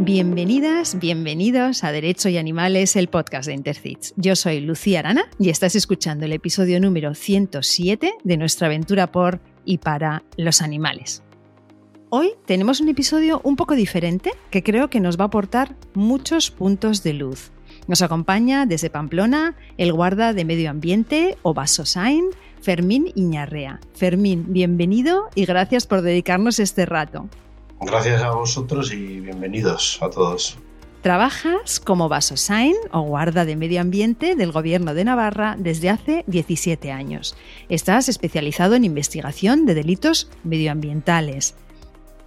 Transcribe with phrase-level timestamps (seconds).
[0.00, 4.14] Bienvenidas, bienvenidos a Derecho y Animales, el podcast de Intercits.
[4.16, 9.40] Yo soy Lucía Arana y estás escuchando el episodio número 107 de nuestra aventura por
[9.64, 11.24] y para los animales.
[12.10, 16.52] Hoy tenemos un episodio un poco diferente que creo que nos va a aportar muchos
[16.52, 17.50] puntos de luz.
[17.88, 22.26] Nos acompaña desde Pamplona el guarda de medio ambiente o Basosain,
[22.62, 23.80] Fermín Iñarrea.
[23.94, 27.28] Fermín, bienvenido y gracias por dedicarnos este rato.
[27.80, 30.58] Gracias a vosotros y bienvenidos a todos.
[31.02, 36.90] Trabajas como Basosain o guarda de medio ambiente del Gobierno de Navarra desde hace 17
[36.90, 37.36] años.
[37.68, 41.54] Estás especializado en investigación de delitos medioambientales.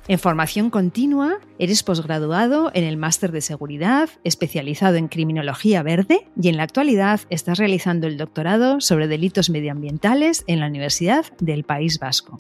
[0.08, 6.48] En formación continua, eres posgraduado en el Máster de Seguridad, especializado en Criminología Verde y
[6.48, 12.00] en la actualidad estás realizando el doctorado sobre delitos medioambientales en la Universidad del País
[12.00, 12.38] Vasco.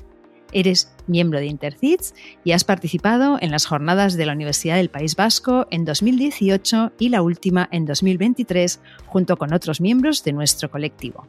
[0.51, 5.15] Eres miembro de Intercits y has participado en las jornadas de la Universidad del País
[5.15, 11.27] Vasco en 2018 y la última en 2023 junto con otros miembros de nuestro colectivo.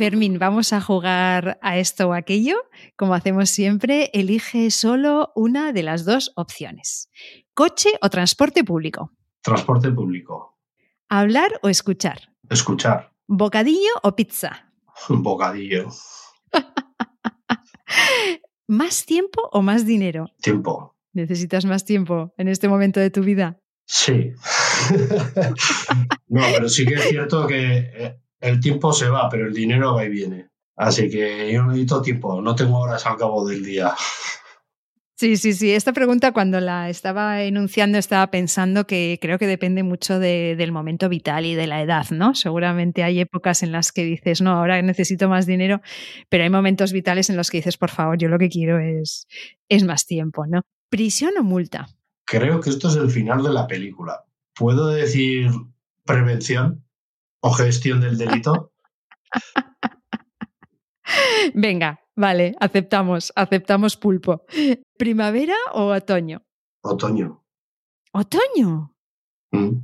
[0.00, 2.56] Fermín, vamos a jugar a esto o aquello.
[2.96, 7.10] Como hacemos siempre, elige solo una de las dos opciones.
[7.52, 9.12] ¿Coche o transporte público?
[9.42, 10.59] Transporte público.
[11.12, 12.32] ¿Hablar o escuchar?
[12.48, 13.12] Escuchar.
[13.26, 14.72] ¿Bocadillo o pizza?
[15.08, 15.88] Bocadillo.
[18.68, 20.26] ¿Más tiempo o más dinero?
[20.40, 20.94] Tiempo.
[21.12, 23.58] ¿Necesitas más tiempo en este momento de tu vida?
[23.86, 24.30] Sí.
[26.28, 29.94] no, pero sí que es cierto que eh, el tiempo se va, pero el dinero
[29.94, 30.50] va y viene.
[30.76, 33.92] Así que yo necesito tiempo, no tengo horas al cabo del día.
[35.20, 35.72] Sí, sí, sí.
[35.72, 41.10] Esta pregunta cuando la estaba enunciando estaba pensando que creo que depende mucho del momento
[41.10, 42.34] vital y de la edad, ¿no?
[42.34, 45.82] Seguramente hay épocas en las que dices, no, ahora necesito más dinero,
[46.30, 49.26] pero hay momentos vitales en los que dices, por favor, yo lo que quiero es,
[49.68, 50.62] es más tiempo, ¿no?
[50.88, 51.86] ¿Prisión o multa?
[52.24, 54.24] Creo que esto es el final de la película.
[54.54, 55.50] ¿Puedo decir
[56.06, 56.82] prevención
[57.40, 58.72] o gestión del delito?
[61.54, 64.44] Venga, vale, aceptamos, aceptamos pulpo.
[64.96, 66.42] ¿Primavera o otoño?
[66.82, 67.44] Otoño.
[68.12, 68.94] ¿Otoño?
[69.52, 69.78] Mm.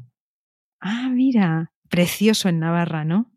[0.80, 3.32] Ah, mira, precioso en Navarra, ¿no?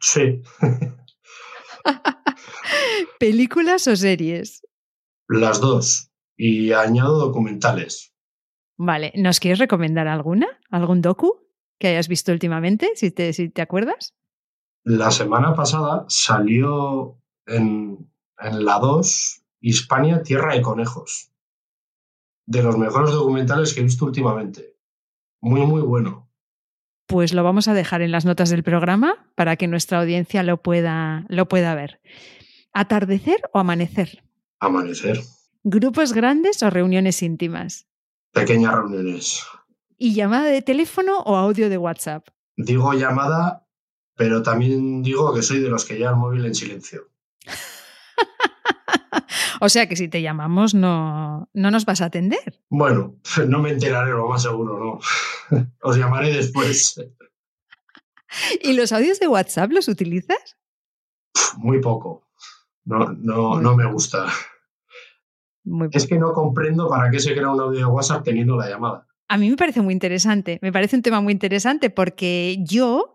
[0.00, 0.42] Sí.
[3.18, 4.62] ¿Películas o series?
[5.28, 6.10] Las dos.
[6.36, 8.12] Y añado documentales.
[8.76, 10.48] Vale, ¿nos quieres recomendar alguna?
[10.70, 11.40] ¿Algún docu
[11.78, 14.14] que hayas visto últimamente, si te, si te acuerdas?
[14.84, 21.30] La semana pasada salió en, en la 2 Hispania, Tierra de Conejos.
[22.46, 24.76] De los mejores documentales que he visto últimamente.
[25.40, 26.30] Muy, muy bueno.
[27.06, 30.62] Pues lo vamos a dejar en las notas del programa para que nuestra audiencia lo
[30.62, 32.00] pueda, lo pueda ver.
[32.74, 34.22] ¿Atardecer o amanecer?
[34.60, 35.22] Amanecer.
[35.62, 37.86] ¿Grupos grandes o reuniones íntimas?
[38.32, 39.42] Pequeñas reuniones.
[39.96, 42.28] ¿Y llamada de teléfono o audio de WhatsApp?
[42.56, 43.63] Digo llamada,
[44.16, 47.08] pero también digo que soy de los que llevan móvil en silencio.
[49.60, 52.60] o sea que si te llamamos no, no nos vas a atender.
[52.68, 53.16] Bueno,
[53.48, 55.00] no me enteraré, lo más seguro,
[55.50, 55.66] no.
[55.82, 57.00] Os llamaré después.
[58.62, 60.56] ¿Y los audios de WhatsApp los utilizas?
[61.56, 62.26] Muy poco.
[62.84, 64.26] No, no, no me gusta.
[65.64, 68.68] Muy Es que no comprendo para qué se crea un audio de WhatsApp teniendo la
[68.68, 69.06] llamada.
[69.28, 73.13] A mí me parece muy interesante, me parece un tema muy interesante porque yo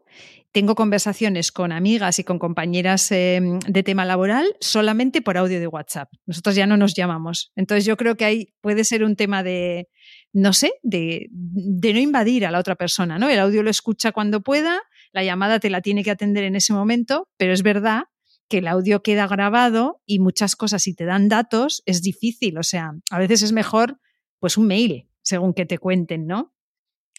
[0.52, 5.68] tengo conversaciones con amigas y con compañeras eh, de tema laboral solamente por audio de
[5.68, 6.10] WhatsApp.
[6.26, 7.52] Nosotros ya no nos llamamos.
[7.56, 9.88] Entonces yo creo que ahí puede ser un tema de,
[10.34, 13.30] no sé, de, de no invadir a la otra persona, ¿no?
[13.30, 16.74] El audio lo escucha cuando pueda, la llamada te la tiene que atender en ese
[16.74, 18.06] momento, pero es verdad
[18.50, 22.58] que el audio queda grabado y muchas cosas, si te dan datos, es difícil.
[22.58, 24.00] O sea, a veces es mejor
[24.40, 26.54] pues un mail, según que te cuenten, ¿no?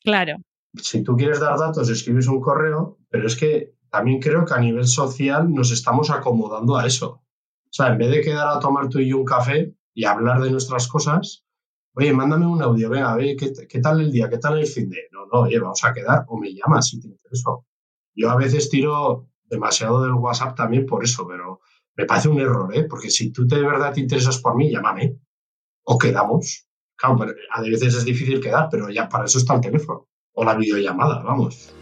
[0.03, 0.39] Claro.
[0.75, 4.61] Si tú quieres dar datos, escribes un correo, pero es que también creo que a
[4.61, 7.09] nivel social nos estamos acomodando a eso.
[7.11, 10.41] O sea, en vez de quedar a tomar tú y yo un café y hablar
[10.41, 11.45] de nuestras cosas,
[11.95, 14.29] oye, mándame un audio, venga, a ver, ¿qué, qué tal el día?
[14.29, 15.09] ¿Qué tal el fin de?
[15.13, 17.51] No, no, oye, vamos a quedar o me llamas si te interesa.
[18.15, 21.61] Yo a veces tiro demasiado del WhatsApp también por eso, pero
[21.97, 22.85] me parece un error, ¿eh?
[22.85, 25.19] Porque si tú de verdad te interesas por mí, llámame.
[25.85, 26.67] O quedamos.
[26.97, 30.10] Claro, pero a veces es difícil quedar, pero ya para eso está el teléfono.
[30.33, 31.75] O la videollamada, vamos.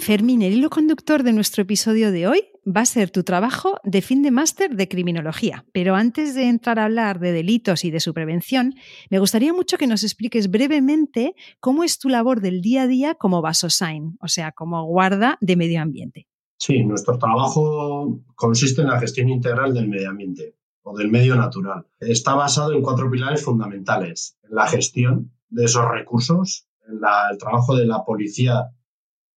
[0.00, 4.02] Fermín, el hilo conductor de nuestro episodio de hoy va a ser tu trabajo de
[4.02, 5.64] fin de máster de criminología.
[5.72, 8.74] Pero antes de entrar a hablar de delitos y de su prevención,
[9.10, 13.14] me gustaría mucho que nos expliques brevemente cómo es tu labor del día a día
[13.14, 16.29] como Vasosign, o sea, como guarda de medio ambiente.
[16.60, 21.86] Sí, nuestro trabajo consiste en la gestión integral del medio ambiente o del medio natural.
[21.98, 24.36] Está basado en cuatro pilares fundamentales.
[24.42, 28.72] En la gestión de esos recursos, en el trabajo de la policía,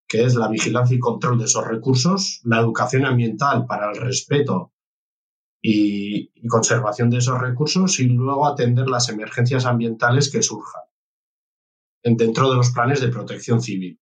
[0.05, 4.73] que es la vigilancia y control de esos recursos, la educación ambiental para el respeto
[5.61, 10.83] y, y conservación de esos recursos y luego atender las emergencias ambientales que surjan
[12.03, 13.97] dentro de los planes de protección civil.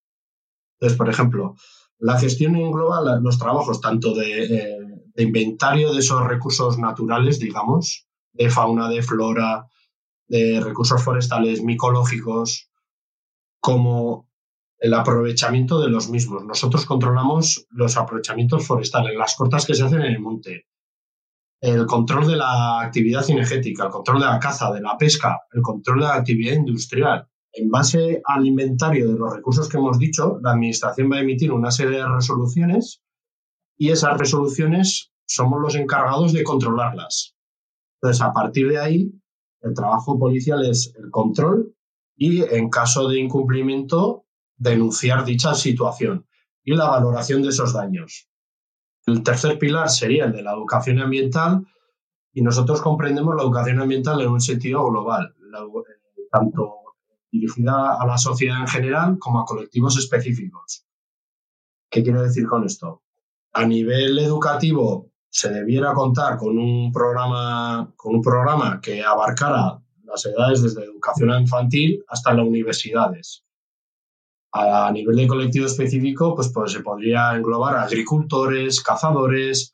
[0.80, 1.56] Entonces, por ejemplo,
[2.02, 4.48] la gestión engloba los trabajos tanto eh,
[5.14, 9.68] de, inventario de esos recursos naturales, digamos, de fauna, de flora,
[10.28, 12.72] de recursos forestales, micológicos,
[13.60, 14.28] como
[14.80, 16.44] el aprovechamiento de los mismos.
[16.44, 20.66] Nosotros controlamos los aprovechamientos forestales, las cortas que se hacen en el monte,
[21.60, 25.62] el control de la actividad cinegética, el control de la caza, de la pesca, el
[25.62, 30.40] control de la actividad industrial, en base al inventario de los recursos que hemos dicho,
[30.42, 33.02] la Administración va a emitir una serie de resoluciones
[33.78, 37.36] y esas resoluciones somos los encargados de controlarlas.
[37.96, 39.12] Entonces, a partir de ahí,
[39.62, 41.76] el trabajo policial es el control
[42.16, 44.26] y, en caso de incumplimiento,
[44.58, 46.28] denunciar dicha situación
[46.64, 48.28] y la valoración de esos daños.
[49.08, 51.66] El tercer pilar sería el de la educación ambiental
[52.34, 55.34] y nosotros comprendemos la educación ambiental en un sentido global,
[56.32, 56.81] tanto
[57.32, 60.86] dirigida a la sociedad en general como a colectivos específicos.
[61.90, 63.04] ¿Qué quiero decir con esto?
[63.54, 70.26] A nivel educativo se debiera contar con un programa, con un programa que abarcara las
[70.26, 73.46] edades desde educación infantil hasta las universidades.
[74.54, 79.74] A nivel de colectivo específico, pues, pues se podría englobar agricultores, cazadores,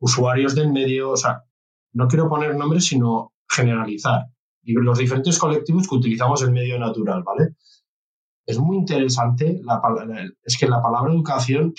[0.00, 1.44] usuarios del medio, o sea,
[1.92, 4.26] no quiero poner nombres, sino generalizar
[4.74, 7.54] los diferentes colectivos que utilizamos el medio natural, ¿vale?
[8.46, 9.80] Es muy interesante, la,
[10.44, 11.74] es que la palabra educación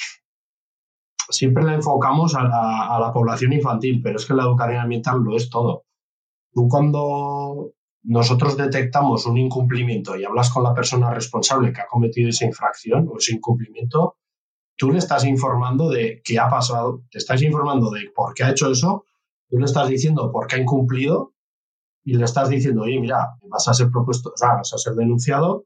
[1.30, 5.50] siempre la enfocamos a la, población infantil, pero es que la educación ambiental lo es
[5.50, 5.86] todo.
[6.54, 7.72] Tú cuando
[8.04, 13.08] nosotros detectamos un incumplimiento y hablas con la persona responsable que ha cometido esa infracción
[13.10, 14.18] o ese incumplimiento,
[14.78, 18.52] tú le estás informando de qué ha pasado, te estás informando de por qué ha
[18.52, 19.06] hecho eso,
[19.50, 21.34] tú le estás diciendo por qué ha incumplido
[22.08, 24.94] y le estás diciendo, oye, mira, vas a ser propuesto, o sea, vas a ser
[24.94, 25.66] denunciado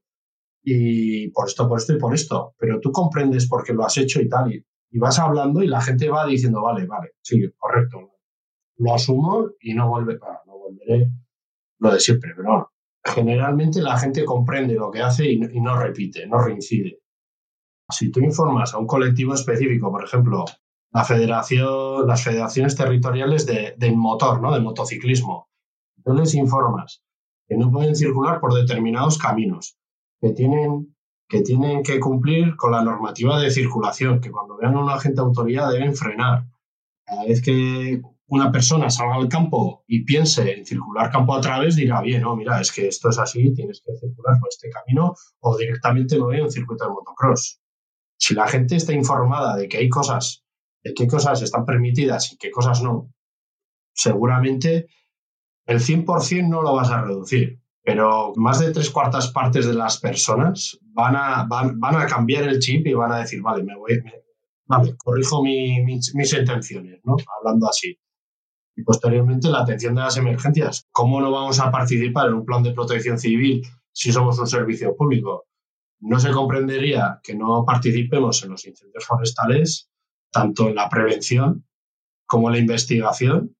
[0.63, 3.95] y por esto, por esto y por esto, pero tú comprendes por qué lo has
[3.99, 4.65] hecho y tal, y,
[4.97, 8.13] vas hablando y la gente va diciendo, vale, vale, sí, correcto,
[8.77, 10.17] lo asumo y no, vuelve,
[10.47, 11.11] no volveré
[11.77, 12.71] lo de siempre, pero
[13.03, 17.01] generalmente la gente comprende lo que hace y, no repite, no reincide.
[17.87, 20.45] Si tú informas a un colectivo específico, por ejemplo,
[20.91, 24.51] la federación, las federaciones territoriales de, del motor, ¿no?
[24.51, 25.50] del motociclismo,
[26.03, 27.03] Tú les informas
[27.47, 29.77] que no pueden circular por determinados caminos,
[30.19, 30.93] que tienen,
[31.27, 35.71] que cumplir con la normativa de circulación, que cuando vean a un agente de autoridad
[35.71, 36.45] deben frenar.
[37.05, 41.75] Cada vez que una persona salga al campo y piense en circular campo a través,
[41.75, 45.13] dirá, bien, no, mira, es que esto es así, tienes que circular por este camino
[45.41, 47.59] o directamente no voy a un circuito de motocross.
[48.17, 50.45] Si la gente está informada de que hay cosas,
[50.83, 53.11] de qué cosas están permitidas y qué cosas no,
[53.93, 54.87] seguramente
[55.71, 59.99] el 100% no lo vas a reducir, pero más de tres cuartas partes de las
[59.99, 64.01] personas van a, van, a cambiar el chip y van a decir, vale, me voy,
[64.65, 67.15] vale, corrijo mis intenciones, ¿no?
[67.39, 67.97] Hablando así.
[68.75, 70.87] Y posteriormente la atención de las emergencias.
[70.91, 73.61] ¿Cómo no vamos a participar en un plan de protección civil
[73.91, 75.45] si somos un servicio público?
[75.99, 79.89] No se comprendería que no participemos en los incendios forestales,
[80.31, 81.65] tanto en la prevención
[82.25, 83.55] como en la investigación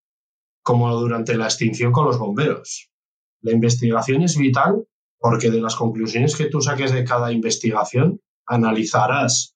[0.63, 2.89] como durante la extinción con los bomberos.
[3.41, 4.85] La investigación es vital
[5.21, 9.55] porque de las conclusiones que tú saques de cada investigación, analizarás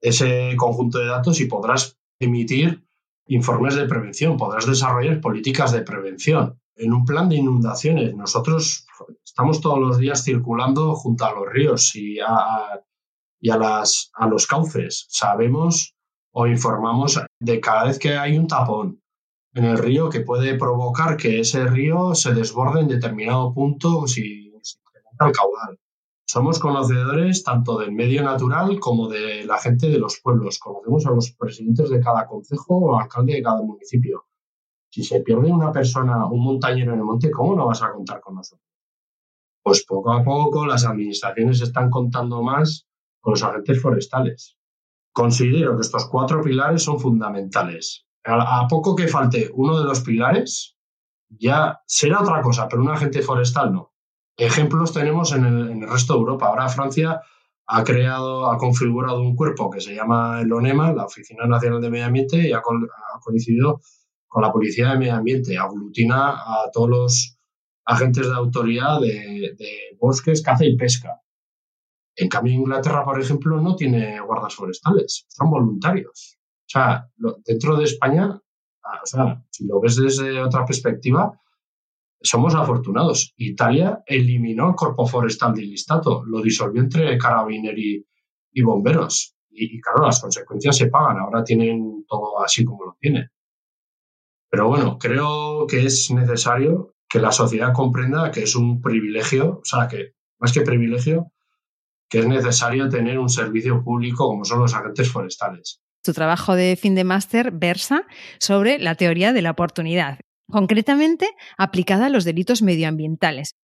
[0.00, 2.82] ese conjunto de datos y podrás emitir
[3.26, 6.58] informes de prevención, podrás desarrollar políticas de prevención.
[6.76, 8.86] En un plan de inundaciones, nosotros
[9.22, 12.80] estamos todos los días circulando junto a los ríos y a,
[13.38, 15.06] y a, las, a los cauces.
[15.10, 15.94] Sabemos
[16.32, 19.01] o informamos de cada vez que hay un tapón,
[19.54, 24.50] en el río que puede provocar que ese río se desborde en determinado punto si,
[24.62, 25.78] se incrementa el caudal.
[26.24, 30.58] Somos conocedores tanto del medio natural como de la gente de los pueblos.
[30.58, 34.24] Conocemos a los presidentes de cada concejo o alcalde de cada municipio.
[34.88, 38.20] Si se pierde una persona, un montañero en el monte, ¿cómo no vas a contar
[38.20, 38.66] con nosotros?
[39.62, 42.86] Pues poco a poco las administraciones están contando más
[43.20, 44.56] con los agentes forestales.
[45.12, 48.06] Considero que estos cuatro pilares son fundamentales.
[48.24, 50.76] A, poco que falte uno de los pilares,
[51.28, 53.92] ya será otra cosa, pero un agente forestal no.
[54.36, 56.46] Ejemplos tenemos en el, en el resto de Europa.
[56.46, 57.20] Ahora Francia
[57.66, 61.90] ha creado, ha configurado un cuerpo que se llama el ONEMA, la Oficina Nacional de
[61.90, 62.60] Medio Ambiente, y ha,
[63.20, 63.80] coincidido
[64.28, 65.56] con la Policía de Medio Ambiente.
[65.56, 67.38] Aglutina a todos los
[67.84, 69.56] agentes de autoridad de,
[69.98, 71.20] bosques, caza y pesca.
[72.14, 76.38] En cambio, Inglaterra, por ejemplo, no tiene guardas forestales, son voluntarios.
[76.72, 77.06] O sea,
[77.44, 81.38] dentro de España, o sea, si lo ves desde otra perspectiva,
[82.22, 83.34] somos afortunados.
[83.36, 88.06] Italia eliminó el cuerpo forestal del Listato, lo disolvió entre carabinieri
[88.52, 89.36] y bomberos.
[89.50, 93.30] Y, claro, las consecuencias se pagan, ahora tienen todo así como lo tienen.
[94.48, 99.64] Pero bueno, creo que es necesario que la sociedad comprenda que es un privilegio, o
[99.64, 101.32] sea, que más que privilegio,
[102.08, 105.82] que es necesario tener un servicio público como son los agentes forestales.
[106.02, 108.06] Tu trabajo de fin de máster versa
[108.38, 110.18] sobre la teoría de la oportunidad
[110.52, 113.56] concretamente aplicada a los delitos medioambientales.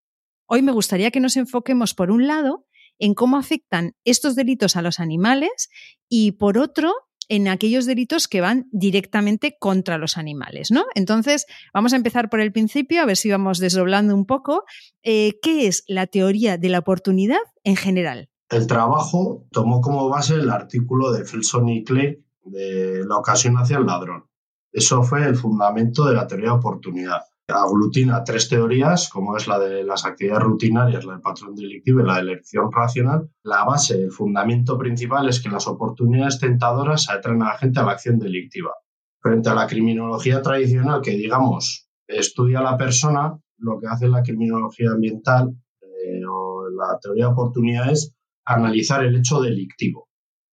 [0.46, 2.66] Hoy me gustaría que nos enfoquemos, por un lado,
[2.98, 5.68] en cómo afectan estos delitos a los animales
[6.08, 6.92] y, por otro,
[7.28, 10.86] en aquellos delitos que van directamente contra los animales, ¿no?
[10.94, 14.64] Entonces, vamos a empezar por el principio, a ver si vamos desdoblando un poco.
[15.02, 18.30] Eh, ¿Qué es la teoría de la oportunidad en general?
[18.48, 23.78] El trabajo tomó como base el artículo de Felson y Clay de La ocasión hacia
[23.78, 24.24] el ladrón.
[24.72, 27.22] Eso fue el fundamento de la teoría de oportunidad.
[27.48, 32.04] Aglutina tres teorías, como es la de las actividades rutinarias, la del patrón delictivo y
[32.04, 33.30] la de elección racional.
[33.42, 37.84] La base, el fundamento principal es que las oportunidades tentadoras atraen a la gente a
[37.84, 38.72] la acción delictiva.
[39.20, 44.22] Frente a la criminología tradicional, que digamos estudia a la persona, lo que hace la
[44.22, 48.14] criminología ambiental eh, o la teoría de oportunidad es
[48.44, 50.07] analizar el hecho delictivo,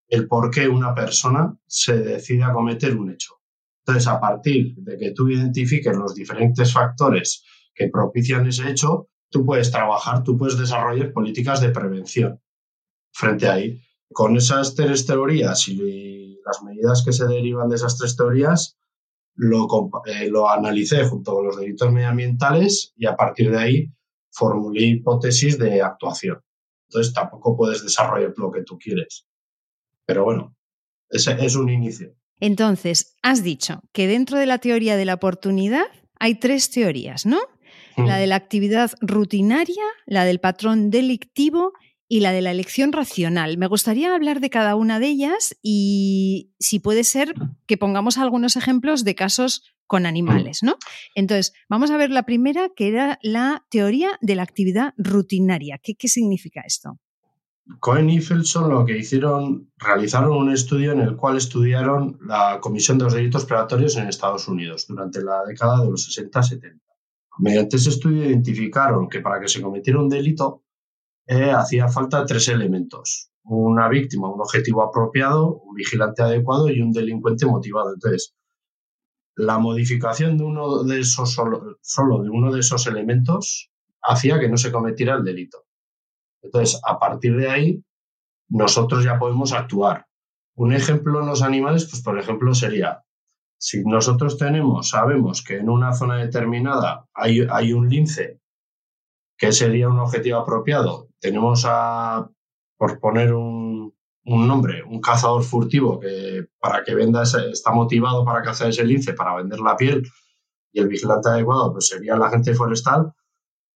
[0.07, 3.35] el por qué una persona se decide a cometer un hecho.
[3.79, 7.43] Entonces, a partir de que tú identifiques los diferentes factores
[7.73, 12.41] que propician ese hecho, tú puedes trabajar, tú puedes desarrollar políticas de prevención
[13.11, 13.81] frente a ahí.
[14.11, 18.77] Con esas tres teorías y las medidas que se derivan de esas tres teorías,
[19.35, 19.67] lo,
[20.05, 23.93] eh, lo analicé junto con los delitos medioambientales y a partir de ahí
[24.31, 26.41] formulé hipótesis de actuación.
[26.89, 29.27] Entonces tampoco puedes desarrollar lo que tú quieres.
[30.05, 30.55] Pero bueno,
[31.09, 32.15] ese es un inicio.
[32.39, 35.85] Entonces, has dicho que dentro de la teoría de la oportunidad
[36.19, 37.39] hay tres teorías, ¿no?
[37.97, 41.71] La de la actividad rutinaria, la del patrón delictivo
[42.09, 43.57] y la de la elección racional.
[43.57, 47.33] Me gustaría hablar de cada una de ellas y si puede ser
[47.65, 50.75] que pongamos algunos ejemplos de casos con animales, ¿no?
[51.15, 55.79] Entonces, vamos a ver la primera, que era la teoría de la actividad rutinaria.
[55.81, 56.99] ¿Qué, qué significa esto?
[57.79, 62.97] Cohen y Felson lo que hicieron, realizaron un estudio en el cual estudiaron la comisión
[62.97, 66.79] de los delitos predatorios en Estados Unidos durante la década de los 60-70.
[67.39, 70.63] Mediante ese estudio identificaron que para que se cometiera un delito
[71.27, 73.31] eh, hacía falta tres elementos.
[73.43, 77.93] Una víctima, un objetivo apropiado, un vigilante adecuado y un delincuente motivado.
[77.93, 78.35] Entonces,
[79.35, 83.69] la modificación de uno de esos solo de uno de esos elementos
[84.01, 85.64] hacía que no se cometiera el delito.
[86.45, 87.83] Entonces, a partir de ahí,
[88.49, 90.05] nosotros ya podemos actuar.
[90.55, 93.03] Un ejemplo en los animales, pues por ejemplo, sería,
[93.57, 98.39] si nosotros tenemos, sabemos que en una zona determinada hay, hay un lince,
[99.37, 102.29] que sería un objetivo apropiado, tenemos a,
[102.77, 103.93] por poner un,
[104.25, 108.85] un nombre, un cazador furtivo que para que venda ese, está motivado para cazar ese
[108.85, 110.03] lince, para vender la piel,
[110.71, 113.13] y el vigilante adecuado pues sería el agente forestal,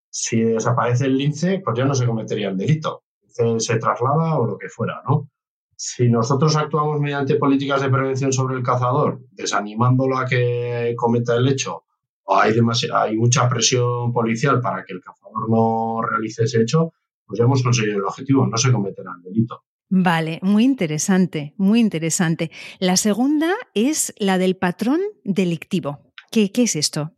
[0.09, 3.03] si desaparece el lince, pues ya no se cometería el delito.
[3.27, 5.29] Se, traslada o lo que fuera, ¿no?
[5.75, 11.47] Si nosotros actuamos mediante políticas de prevención sobre el cazador, desanimándolo a que cometa el
[11.47, 11.83] hecho,
[12.23, 12.53] o hay,
[12.93, 16.91] hay mucha presión policial para que el cazador no realice ese hecho,
[17.25, 19.63] pues ya hemos conseguido el objetivo, no se cometerá el delito.
[19.89, 22.51] Vale, muy interesante, muy interesante.
[22.79, 26.11] La segunda es la del patrón delictivo.
[26.29, 27.13] ¿Qué, qué es esto?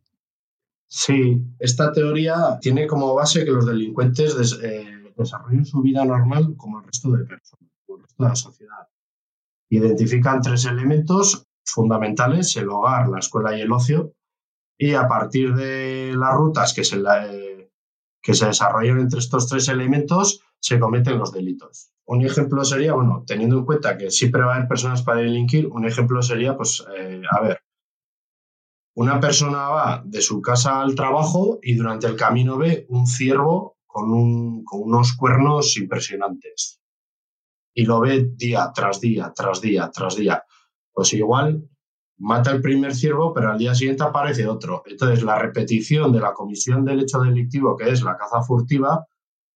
[0.93, 6.79] Sí, esta teoría tiene como base que los delincuentes eh, desarrollen su vida normal como
[6.79, 8.87] el resto de personas, como el resto de la sociedad.
[9.69, 14.15] Identifican tres elementos fundamentales, el hogar, la escuela y el ocio,
[14.77, 17.71] y a partir de las rutas que se, eh,
[18.21, 21.93] que se desarrollan entre estos tres elementos, se cometen los delitos.
[22.05, 25.67] Un ejemplo sería, bueno, teniendo en cuenta que siempre va a haber personas para delinquir,
[25.67, 27.61] un ejemplo sería, pues, eh, a ver,
[28.95, 33.77] una persona va de su casa al trabajo y durante el camino ve un ciervo
[33.87, 36.79] con, unos cuernos impresionantes.
[37.73, 40.43] y lo ve día tras día, tras día, tras día,
[40.91, 41.69] pues igual
[42.17, 44.83] mata el primer ciervo, pero al día siguiente aparece otro.
[44.85, 49.07] Entonces, la repetición de la comisión del hecho delictivo, que es la caza furtiva,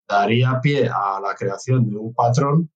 [0.08, 2.70] daría pie a la creación de un patrón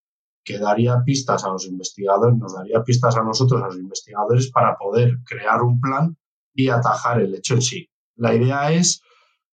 [0.44, 4.76] que daría pistas a los investigadores, nos daría pistas a nosotros, a los investigadores, para
[4.76, 6.16] poder crear un plan
[6.54, 7.90] y atajar el hecho en sí.
[8.16, 9.02] La idea es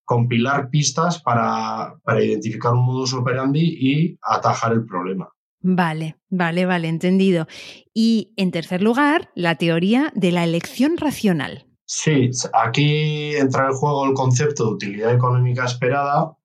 [0.04, 5.30] compilar pistas para, para identificar un modus operandi y atajar el problema.
[5.60, 7.48] Vale, vale, vale, entendido.
[7.94, 11.66] Y en tercer lugar, la teoría de la elección racional.
[11.86, 16.38] Sí, aquí entra en juego el concepto de utilidad económica esperada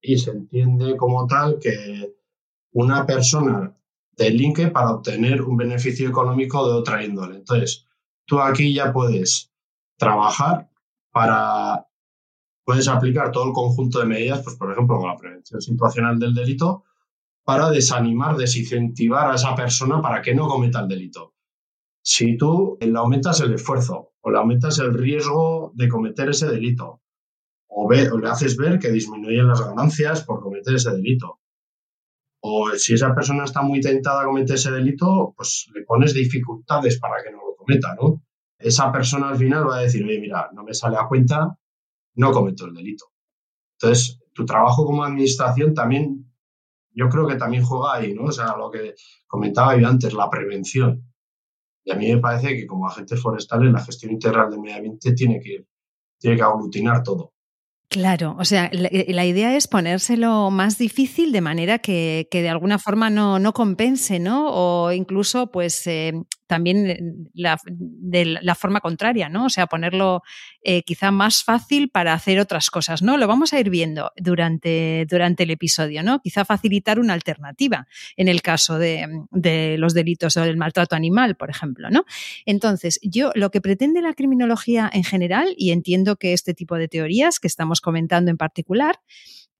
[0.00, 2.14] y se entiende como tal que
[2.72, 3.76] una persona
[4.16, 7.36] delinque para obtener un beneficio económico de otra índole.
[7.36, 7.86] Entonces,
[8.24, 9.52] tú aquí ya puedes
[9.98, 10.70] trabajar
[11.12, 11.86] para,
[12.64, 16.34] puedes aplicar todo el conjunto de medidas, pues por ejemplo, con la prevención situacional del
[16.34, 16.84] delito,
[17.44, 21.34] para desanimar, desincentivar a esa persona para que no cometa el delito.
[22.02, 27.02] Si tú le aumentas el esfuerzo o le aumentas el riesgo de cometer ese delito,
[27.66, 31.40] o, o le haces ver que disminuyen las ganancias por cometer ese delito,
[32.40, 36.98] o si esa persona está muy tentada a cometer ese delito, pues le pones dificultades
[37.00, 38.22] para que no lo cometa, ¿no?
[38.58, 41.56] Esa persona al final va a decir, oye, mira, no me sale a cuenta,
[42.16, 43.06] no cometo el delito.
[43.80, 46.28] Entonces, tu trabajo como administración también
[46.98, 48.24] yo creo que también juega ahí, ¿no?
[48.24, 48.94] O sea, lo que
[49.28, 51.04] comentaba yo antes, la prevención.
[51.84, 55.12] Y a mí me parece que como agentes forestales la gestión integral del medio ambiente
[55.12, 55.64] tiene que,
[56.18, 57.34] tiene que aglutinar todo.
[57.88, 62.78] Claro, o sea, la, idea es ponérselo más difícil de manera que, que de alguna
[62.78, 64.50] forma no, no, compense, ¿no?
[64.50, 66.12] O incluso, pues, eh,
[66.48, 69.44] también la, de la forma contraria, ¿no?
[69.44, 70.22] O sea, ponerlo
[70.62, 73.16] eh, quizá más fácil para hacer otras cosas, ¿no?
[73.16, 76.20] Lo vamos a ir viendo durante, durante el episodio, ¿no?
[76.20, 77.86] Quizá facilitar una alternativa
[78.16, 82.04] en el caso de, de los delitos o del maltrato animal, por ejemplo, ¿no?
[82.46, 86.88] Entonces, yo lo que pretende la criminología en general, y entiendo que este tipo de
[86.88, 89.00] teorías que estamos comentando en particular,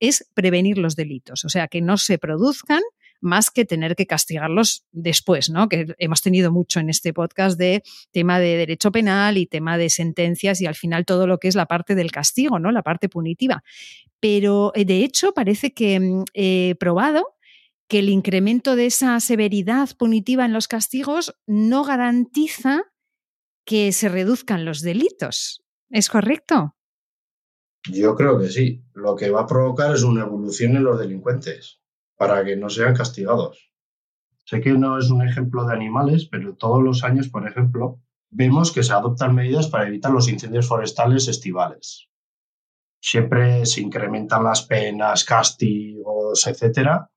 [0.01, 2.83] es prevenir los delitos, o sea, que no se produzcan
[3.21, 5.69] más que tener que castigarlos después, ¿no?
[5.69, 9.91] Que hemos tenido mucho en este podcast de tema de derecho penal y tema de
[9.91, 12.71] sentencias y al final todo lo que es la parte del castigo, ¿no?
[12.73, 13.63] La parte punitiva.
[14.21, 17.37] Pero eh, de hecho parece que mm, he probado
[17.89, 22.85] que el incremento de esa severidad punitiva en los castigos no garantiza
[23.65, 25.65] que se reduzcan los delitos.
[25.91, 26.77] ¿Es correcto?
[27.91, 28.85] Yo creo que sí.
[28.93, 31.78] Lo que va a provocar es una evolución en los delincuentes
[32.19, 33.73] para que no sean castigados.
[34.45, 38.01] Sé que no es un ejemplo de animales, pero todos los años, por ejemplo,
[38.31, 42.09] vemos que se adoptan medidas para evitar los incendios forestales estivales.
[43.01, 47.11] Siempre se incrementan las penas, castigos, etcétera,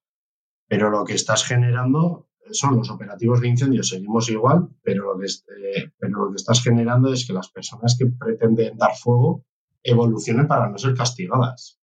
[0.67, 5.25] pero lo que estás generando son los operativos de incendios, seguimos igual, pero lo que,
[5.25, 9.45] eh, pero lo que estás generando es que las personas que pretenden dar fuego
[9.83, 11.80] evolucionen para no ser castigadas.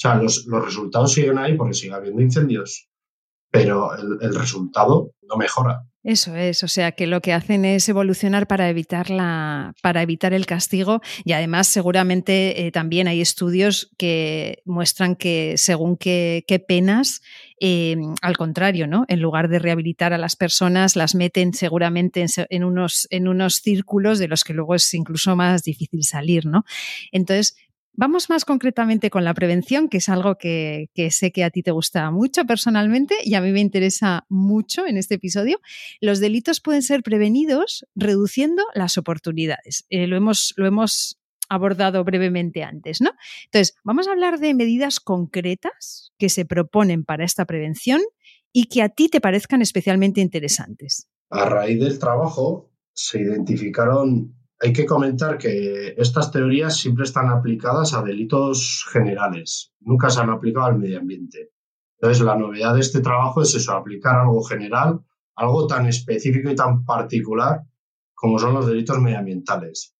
[0.00, 2.88] O sea, los, resultados siguen ahí porque sigue habiendo incendios,
[3.50, 5.82] pero el, resultado no mejora.
[6.02, 10.32] Eso es, o sea que lo que hacen es evolucionar para evitar la, para evitar
[10.32, 17.20] el castigo y además seguramente eh, también hay estudios que muestran que según qué, penas,
[17.60, 19.04] eh, al contrario, ¿no?
[19.08, 24.18] En lugar de rehabilitar a las personas, las meten seguramente en, unos, en unos círculos
[24.18, 26.64] de los que luego es incluso más difícil salir, ¿no?
[27.12, 27.58] Entonces,
[27.92, 31.70] Vamos más concretamente con la prevención, que es algo que, sé que a ti te
[31.70, 35.60] gusta mucho personalmente y a mí me interesa mucho en este episodio.
[36.00, 39.84] Los delitos pueden ser prevenidos reduciendo las oportunidades.
[39.90, 43.10] Eh, lo, hemos, lo hemos abordado brevemente antes, ¿no?
[43.46, 48.00] Entonces, vamos a hablar de medidas concretas que se proponen para esta prevención
[48.52, 51.08] y que a ti te parezcan especialmente interesantes.
[51.28, 57.94] A raíz del trabajo se identificaron hay que comentar que estas teorías siempre están aplicadas
[57.94, 61.52] a delitos generales, nunca se han aplicado al medio ambiente.
[61.98, 65.00] Entonces, la novedad de este trabajo es eso, aplicar algo general,
[65.34, 67.62] algo tan específico y tan particular
[68.14, 69.94] como son los delitos medioambientales.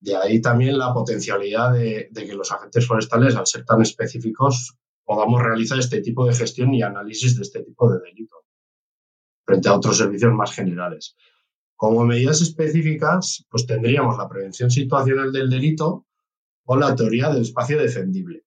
[0.00, 5.42] De ahí también la potencialidad de, que los agentes forestales, al ser tan específicos, podamos
[5.42, 8.40] realizar este tipo de gestión y análisis de este tipo de delitos
[9.44, 11.16] frente a otros servicios más generales.
[11.82, 16.06] Como medidas específicas, pues tendríamos la prevención situacional del delito
[16.64, 18.44] o la teoría del espacio defendible.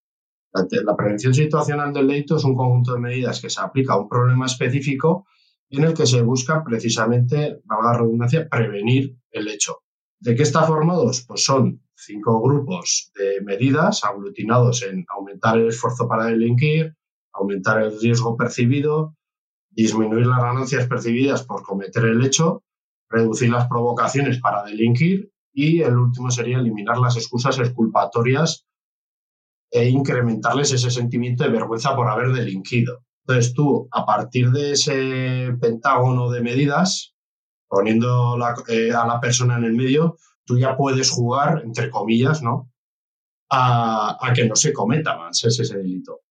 [0.53, 4.07] La, prevención situacional del delito es un conjunto de medidas que se aplica a un
[4.07, 5.27] problema específico
[5.69, 9.79] en el que se busca precisamente, valga la redundancia, prevenir el hecho.
[10.17, 11.25] ¿De qué está formados?
[11.27, 16.95] Pues son cinco grupos de medidas aglutinados en aumentar el esfuerzo para delinquir,
[17.33, 19.17] aumentar el riesgo percibido,
[19.71, 22.63] disminuir las ganancias percibidas por cometer el hecho,
[23.09, 28.65] reducir las provocaciones para delinquir y el último sería eliminar las excusas exculpatorias
[29.71, 33.03] e incrementarles ese sentimiento de vergüenza por haber delinquido.
[33.27, 37.15] Entonces tú, a partir de ese pentágono de medidas,
[37.67, 38.37] poniendo
[38.67, 42.71] eh, a la persona en el medio, tú ya puedes jugar, entre comillas, ¿no?
[43.49, 46.21] A, a que no se cometa más ese, ese delito,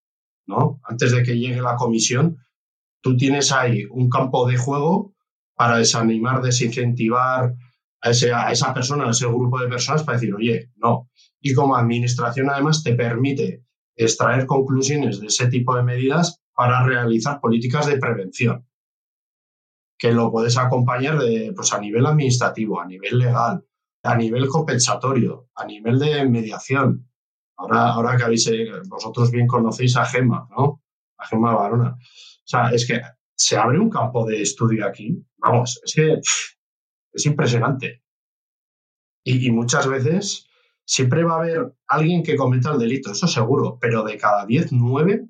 [0.47, 0.81] ¿no?
[0.85, 2.39] Antes de que llegue la comisión,
[3.03, 5.14] tú tienes ahí un campo de juego
[5.55, 7.55] para desanimar, desincentivar
[8.01, 11.11] a, esa persona, a ese grupo de personas, para decir, oye, no.
[11.41, 13.65] Y como administración, además, te permite
[13.97, 18.67] extraer conclusiones de ese tipo de medidas para realizar políticas de prevención,
[19.99, 23.65] que lo puedes acompañar de, pues, a nivel administrativo, a nivel legal,
[24.03, 27.09] a nivel compensatorio, a nivel de mediación.
[27.57, 30.83] Ahora, ahora que habéis, eh, vosotros bien conocéis a Gema, ¿no?
[31.17, 31.97] A Gema Barona.
[31.97, 33.01] O sea, es que
[33.35, 35.25] se abre un campo de estudio aquí.
[35.45, 36.21] Vamos, es que
[37.13, 38.03] es impresionante.
[39.27, 40.49] Y, muchas veces
[40.87, 44.73] siempre va a haber alguien que cometa el delito, eso seguro, pero de cada 10,
[44.73, 45.27] 9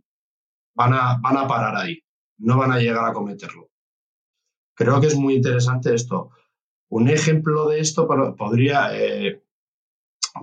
[0.75, 2.01] van a, van a parar ahí,
[2.39, 3.71] no van a llegar a cometerlo.
[4.77, 6.31] Creo que es muy interesante esto.
[6.89, 9.43] Un ejemplo de esto podría, eh,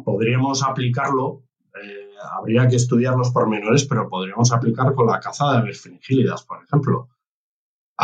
[0.04, 1.44] podríamos aplicarlo
[1.82, 6.44] eh, habría que estudiar los pormenores, pero podríamos aplicar con la caza de aves fringílidas,
[6.44, 7.10] por ejemplo.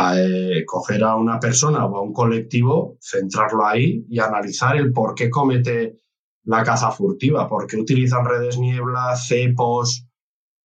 [0.00, 5.16] Eh, coger a una persona o a un colectivo, centrarlo ahí y analizar el por
[5.16, 5.96] qué comete
[6.44, 10.06] la caza furtiva, por qué utilizan redes niebla, cepos,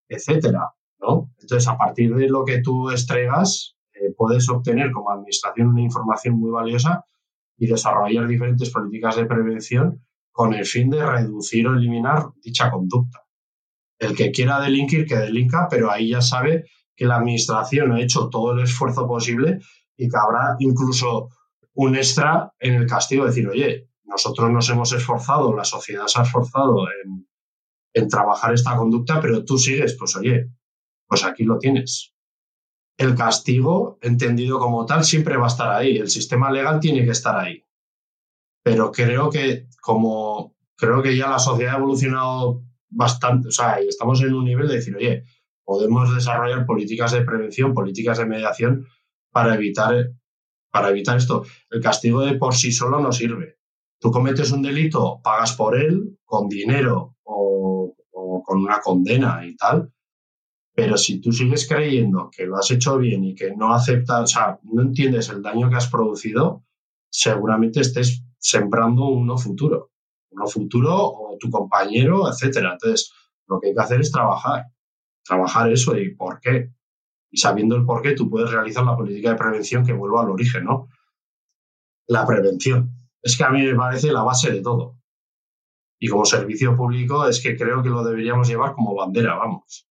[0.07, 0.69] etcétera,
[0.99, 1.31] ¿no?
[1.39, 6.35] Entonces, a partir de lo que tú estregas, eh, puedes obtener como administración una información
[6.39, 7.03] muy valiosa
[7.57, 13.23] y desarrollar diferentes políticas de prevención con el fin de reducir o eliminar dicha conducta.
[13.97, 16.65] El que quiera delinquir, que delinca, pero ahí ya sabe
[16.95, 19.59] que la administración ha hecho todo el esfuerzo posible
[19.97, 21.29] y que habrá incluso
[21.73, 26.23] un extra en el castigo, decir, oye, nosotros nos hemos esforzado, la sociedad se ha
[26.23, 27.27] esforzado en,
[27.93, 30.49] en trabajar esta conducta, pero tú sigues, pues oye,
[31.07, 32.13] pues aquí lo tienes.
[32.97, 35.97] El castigo, entendido como tal, siempre va a estar ahí.
[35.97, 37.63] El sistema legal tiene que estar ahí.
[38.63, 44.21] Pero creo que como creo que ya la sociedad ha evolucionado bastante, o sea, estamos
[44.21, 45.23] en un nivel de decir, oye,
[45.63, 48.87] podemos desarrollar políticas de prevención, políticas de mediación
[49.31, 50.11] para evitar,
[50.71, 51.43] para evitar esto.
[51.69, 53.57] El castigo de por sí solo no sirve.
[53.99, 57.95] Tú cometes un delito, pagas por él con dinero o,
[58.45, 59.93] con una condena y tal,
[60.75, 64.27] pero si tú sigues creyendo que lo has hecho bien y que no aceptas, o
[64.27, 66.65] sea, no entiendes el daño que has producido,
[67.09, 69.91] seguramente estés sembrando un no futuro.
[70.31, 72.73] Un no futuro o tu compañero, etcétera.
[72.73, 73.13] Entonces,
[73.47, 74.65] lo que hay que hacer es trabajar.
[75.23, 76.71] Trabajar eso y por qué.
[77.31, 80.29] Y sabiendo el por qué, tú puedes realizar la política de prevención que vuelva al
[80.29, 80.89] origen, ¿no?
[82.07, 82.91] La prevención.
[83.21, 84.99] Es que a mí me parece la base de todo.
[85.99, 89.87] Y como servicio público es que creo que lo deberíamos llevar como bandera, vamos.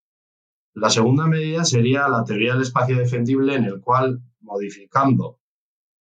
[0.75, 5.41] La segunda medida sería la teoría del espacio defendible en el cual, modificando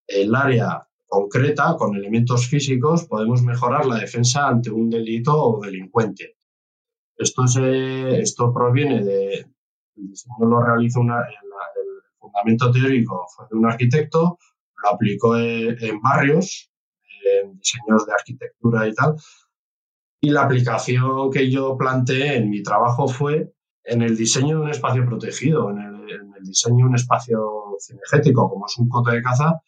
[0.08, 6.38] el área concreta, con elementos físicos, podemos mejorar la defensa ante un delito o delincuente.
[7.18, 9.34] Esto, se, esto proviene de,
[9.96, 11.36] el diseño lo realizó una, el,
[12.18, 14.38] fundamento teórico fue de un arquitecto,
[14.84, 16.72] lo aplicó en, barrios,
[17.26, 19.16] en diseños de arquitectura y tal,
[20.22, 24.70] y la aplicación que yo planteé en mi trabajo fue en el diseño de un
[24.70, 29.10] espacio protegido, en el, en el diseño de un espacio cinegético, como es un coto
[29.10, 29.60] de caza,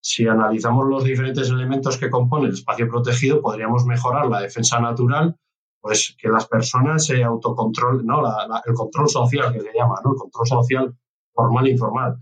[0.00, 5.36] si analizamos los diferentes elementos que componen el espacio protegido, podríamos mejorar la defensa natural,
[5.80, 8.22] pues que las personas se autocontrolen, ¿no?
[8.64, 10.12] el control social que se llama, ¿no?
[10.12, 10.96] El control social
[11.32, 12.16] formal e informal.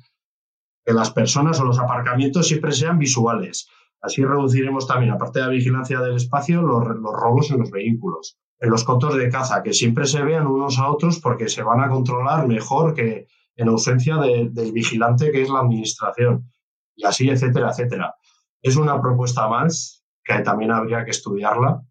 [0.85, 3.69] Que las personas o los aparcamientos siempre sean visuales.
[4.01, 8.39] Así reduciremos también, aparte de la vigilancia del espacio, los, robos en los vehículos.
[8.59, 11.81] En los cotos de caza, que siempre se vean unos a otros porque se van
[11.81, 16.53] a controlar mejor que en ausencia del vigilante que es la administración
[16.95, 18.15] y así, etcétera, etcétera.
[18.63, 21.83] Es una propuesta más que también habría que estudiarla.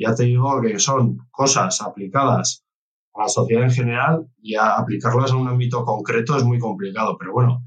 [0.00, 2.64] Ya te digo que son cosas aplicadas
[3.12, 7.18] a la sociedad en general y a aplicarlas a un ámbito concreto es muy complicado,
[7.18, 7.62] pero bueno,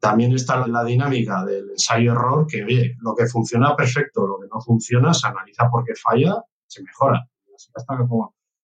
[0.00, 4.58] también está la dinámica del ensayo-error, que oye, lo que funciona perfecto, lo que no
[4.62, 7.28] funciona, se analiza porque falla, se mejora.
[7.54, 7.94] Así hasta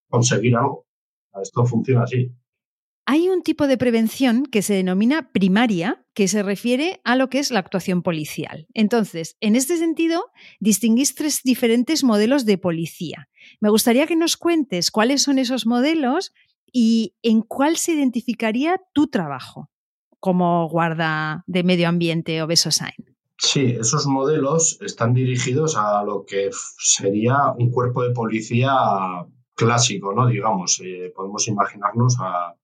[0.09, 0.87] conseguir algo.
[1.43, 2.33] Esto funciona así.
[3.07, 7.39] Hay un tipo de prevención que se denomina primaria, que se refiere a lo que
[7.39, 8.67] es la actuación policial.
[8.75, 10.25] Entonces, en este sentido,
[10.61, 13.29] distinguís tres diferentes modelos de policía.
[13.61, 16.33] Me gustaría que nos cuentes cuáles son esos modelos
[16.73, 19.71] y en cuál se identificaría tu trabajo
[20.27, 22.99] como guarda de medio ambiente o Besosain?
[23.39, 28.73] Sí, esos modelos están dirigidos a lo que sería un cuerpo de policía
[29.55, 30.27] clásico, ¿no?
[30.27, 32.57] Digamos, eh, podemos imaginarnos a,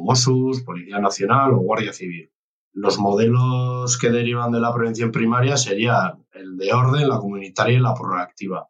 [0.00, 2.30] Mossos, Policía Nacional o Guardia Civil.
[2.72, 7.80] Los modelos que derivan de la prevención primaria serían el de orden, la comunitaria y
[7.80, 8.68] la proactiva.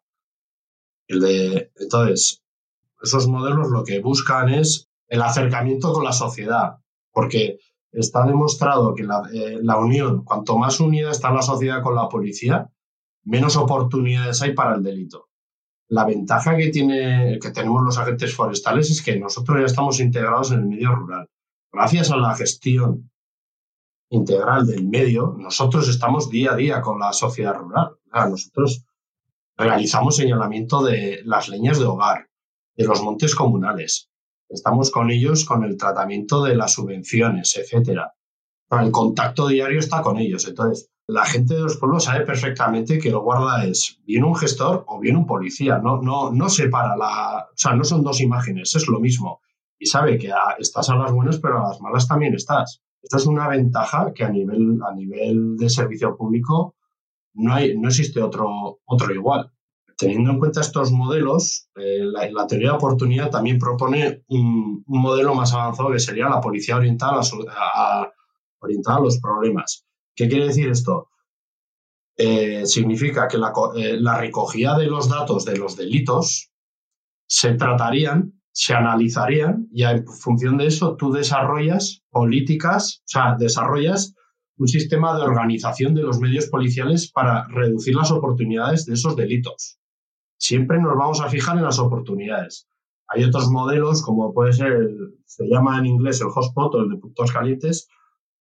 [1.07, 2.43] El de, entonces,
[3.01, 6.77] esos modelos lo que buscan es el acercamiento con la sociedad,
[7.11, 7.59] porque
[7.91, 12.71] está demostrado que eh, la, unión, cuanto más unida está la sociedad con la policía,
[13.23, 15.29] menos oportunidades hay para el delito.
[15.93, 20.51] La ventaja que, tiene, que tenemos los agentes forestales es que nosotros ya estamos integrados
[20.51, 21.29] en el medio rural.
[21.71, 23.11] Gracias a la gestión
[24.09, 27.91] integral del medio, nosotros estamos día a día con la sociedad rural.
[28.11, 28.85] nosotros
[29.55, 32.27] realizamos señalamiento de las leñas de hogar,
[32.75, 34.09] de los montes comunales,
[34.49, 38.15] Estamos con ellos con el tratamiento de las subvenciones, etcétera.
[38.71, 40.47] el contacto diario está con ellos.
[40.47, 44.85] Entonces, la gente de los pueblos sabe perfectamente que el guarda es bien un gestor
[44.87, 45.79] o bien un policía.
[45.79, 47.47] No, no, no separa la.
[47.51, 49.41] O sea, no son dos imágenes, es lo mismo.
[49.77, 52.81] Y sabe que estás a las buenas, pero a las malas también estás.
[53.01, 56.75] Esta es una ventaja que a nivel, a nivel de servicio público
[57.33, 59.51] no, hay, no existe otro, otro igual.
[59.97, 61.99] Teniendo en cuenta estos modelos, eh,
[62.31, 67.19] la, teoría de oportunidad también propone un, modelo más avanzado que sería la policía orientada
[67.19, 68.09] a,
[68.59, 69.85] orientada a los problemas.
[70.15, 71.09] ¿Qué quiere decir esto?
[72.17, 76.51] Eh, significa que la, eh, recogida de los datos de los delitos
[77.25, 84.13] se tratarían, se analizarían y en función de eso tú desarrollas políticas, o sea, desarrollas
[84.57, 89.79] un sistema de organización de los medios policiales para reducir las oportunidades de esos delitos
[90.43, 92.67] siempre nos vamos a fijar en las oportunidades.
[93.07, 94.89] Hay otros modelos, como puede ser,
[95.25, 97.87] se llama en inglés el hotspot o el de puntos calientes,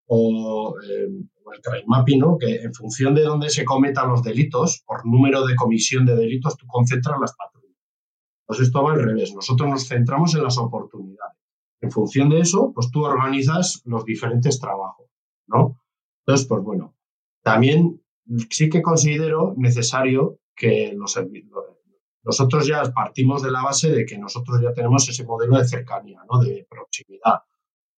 [0.07, 1.09] o eh,
[1.53, 2.39] el crime mapping, ¿no?
[2.39, 6.57] que en función de dónde se cometan los delitos, por número de comisión de delitos,
[6.57, 7.79] tú concentras las patrullas.
[8.47, 9.35] Pues esto va al revés.
[9.35, 11.39] Nosotros nos centramos en las oportunidades.
[11.81, 15.07] En función de eso, pues tú organizas los diferentes trabajos,
[15.49, 15.81] ¿no?
[16.25, 16.95] Entonces, pues bueno,
[17.43, 18.01] también
[18.51, 21.19] sí que considero necesario que los,
[22.25, 26.21] nosotros ya partimos de la base de que nosotros ya tenemos ese modelo de cercanía,
[26.31, 26.39] ¿no?
[26.39, 27.43] de proximidad,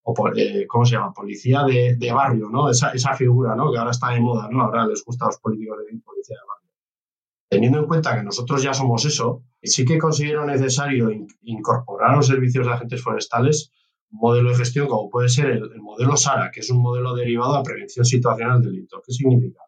[0.07, 1.13] o eh, ¿cómo se llama?
[1.13, 2.69] Policía de, barrio, ¿no?
[2.69, 3.71] Esa, esa, figura, ¿no?
[3.71, 4.63] Que ahora está de moda, ¿no?
[4.63, 6.71] Ahora les gusta a los políticos de policía de barrio.
[7.49, 11.09] Teniendo en cuenta que nosotros ya somos eso, sí que considero necesario
[11.41, 13.71] incorporar a los servicios de agentes forestales
[14.11, 17.15] un modelo de gestión como puede ser el, el modelo SARA, que es un modelo
[17.15, 19.01] derivado a prevención situacional del delito.
[19.05, 19.61] ¿Qué significa?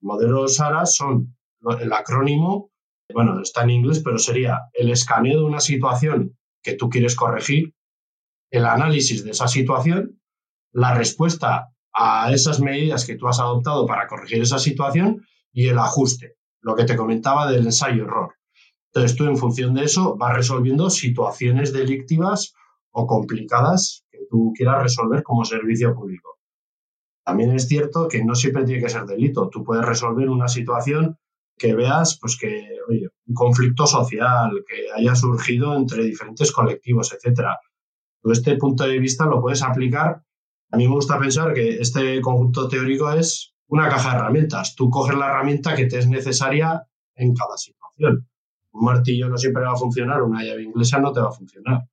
[0.00, 1.36] El modelo SARA son
[1.80, 2.70] el acrónimo
[3.12, 7.74] bueno, está en inglés, pero sería el escaneo de una situación que tú quieres corregir,
[8.56, 10.20] el análisis de esa situación,
[10.72, 15.78] la respuesta a esas medidas que tú has adoptado para corregir esa situación y el
[15.78, 18.34] ajuste, lo que te comentaba del ensayo-error.
[18.92, 22.54] Entonces tú en función de eso vas resolviendo situaciones delictivas
[22.90, 26.38] o complicadas que tú quieras resolver como servicio público.
[27.24, 29.48] También es cierto que no siempre tiene que ser delito.
[29.48, 31.18] Tú puedes resolver una situación
[31.58, 37.58] que veas pues que, oye, un conflicto social que haya surgido entre diferentes colectivos, etcétera.
[38.32, 40.22] Este punto de vista lo puedes aplicar.
[40.70, 44.74] A mí me gusta pensar que este conjunto teórico es una caja de herramientas.
[44.74, 48.28] Tú coges la herramienta que te es necesaria en cada situación.
[48.72, 51.88] Un martillo no siempre va a funcionar, una llave inglesa no te va a funcionar.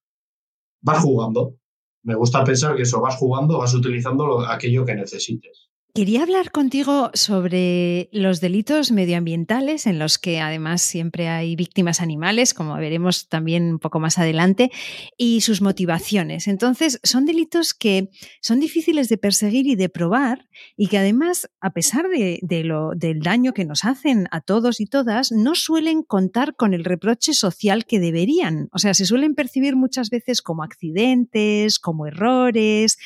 [0.81, 1.55] Vas jugando.
[2.03, 5.69] Me gusta pensar que eso vas jugando, vas utilizando aquello que necesites.
[5.95, 12.55] Quería hablar contigo sobre los delitos medioambientales en los que además siempre hay víctimas animales,
[12.55, 14.71] como veremos también un poco más adelante,
[15.19, 16.47] y sus motivaciones.
[16.47, 18.09] Entonces, son delitos que
[18.41, 23.19] son difíciles de perseguir y de probar y que además, a pesar de, lo, del
[23.19, 27.85] daño que nos hacen a todos y todas, no suelen contar con el reproche social
[27.85, 28.67] que deberían.
[28.71, 32.97] O sea, se suelen percibir muchas veces como accidentes, como errores.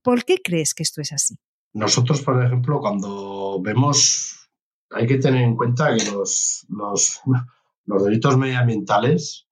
[0.00, 1.36] ¿Por qué crees que esto es así?
[1.72, 4.50] Nosotros, por ejemplo, cuando vemos,
[4.90, 7.20] hay que tener en cuenta que los, los,
[8.02, 9.46] delitos medioambientales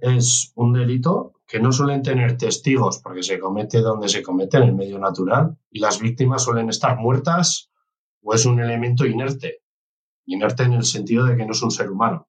[0.00, 4.62] es un delito que no suelen tener testigos porque se comete donde se comete, en
[4.64, 7.70] el medio natural, y las víctimas suelen estar muertas
[8.22, 9.62] o es un elemento inerte.
[10.26, 12.28] Inerte en el sentido de que no es un ser humano.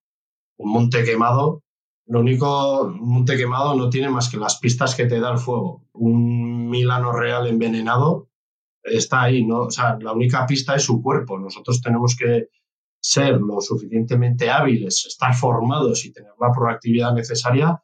[0.57, 1.63] Un monte quemado,
[2.07, 5.37] lo único, un monte quemado no tiene más que las pistas que te da el
[5.37, 5.83] fuego.
[5.93, 8.30] Un milano real envenenado
[8.83, 9.61] está ahí, ¿no?
[9.61, 11.39] O sea, la única pista es su cuerpo.
[11.39, 12.47] Nosotros tenemos que
[13.01, 17.81] ser lo suficientemente hábiles, estar formados y tener la proactividad necesaria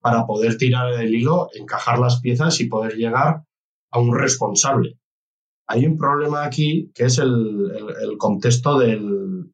[0.00, 3.42] para poder tirar del hilo, encajar las piezas y poder llegar
[3.90, 4.98] a un responsable.
[5.66, 9.52] Hay un problema aquí que es el, contexto del,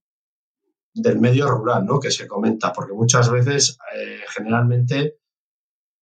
[0.94, 1.98] del, medio rural, ¿no?
[1.98, 5.16] Que se comenta, porque muchas veces, eh, generalmente,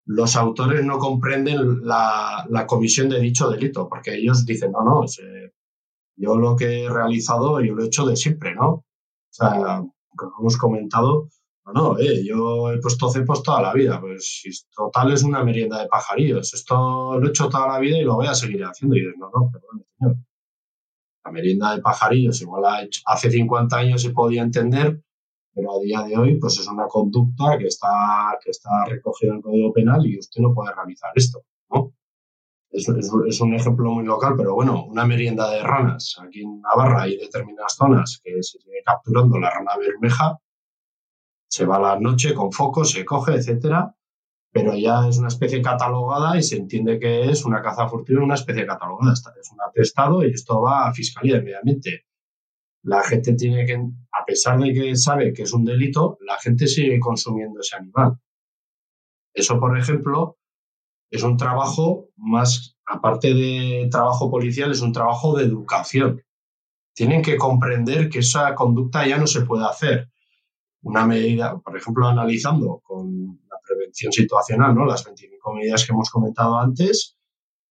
[0.04, 5.04] los autores no comprenden la, comisión de dicho delito, porque ellos dicen, no, no,
[6.16, 8.68] yo lo que he realizado, yo lo he hecho de siempre, ¿no?
[8.68, 8.84] O
[9.30, 9.82] sea,
[10.14, 11.28] como hemos comentado,
[11.64, 14.42] no, no, eh, yo he puesto cepos toda la vida, pues
[14.74, 18.16] total es una merienda de pajarillos, esto lo he hecho toda la vida y lo
[18.16, 18.96] voy a seguir haciendo.
[18.96, 20.16] Y dices, no, no, perdón, señor.
[21.24, 25.00] La merienda de pajarillos igual hace 50 años se podía entender,
[25.54, 29.36] pero a día de hoy pues es una conducta que está, que está recogida en
[29.36, 31.92] el Código Penal y usted no puede realizar esto, ¿no?
[32.70, 36.16] Es, es, un ejemplo muy local, pero bueno, una merienda de ranas.
[36.22, 40.38] Aquí en Navarra hay determinadas zonas que se sigue capturando la rana bermeja,
[41.48, 43.94] se va a la noche con foco, se coge, etcétera,
[44.52, 48.34] pero ya es una especie catalogada y se entiende que es una caza furtiva, una
[48.34, 49.12] especie catalogada.
[49.12, 52.06] Es un atestado y esto va a Fiscalía de Medio Ambiente
[52.82, 56.66] la gente tiene que, a pesar de que sabe que es un delito, la gente
[56.66, 58.18] sigue consumiendo ese animal.
[59.32, 60.38] Eso, por ejemplo,
[61.10, 66.22] es un trabajo más, aparte de trabajo policial, es un trabajo de educación.
[66.94, 70.10] Tienen que comprender que esa conducta ya no se puede hacer.
[70.82, 74.84] Una medida, por ejemplo, analizando con la prevención situacional, ¿no?
[74.84, 77.16] las 25 medidas que hemos comentado antes,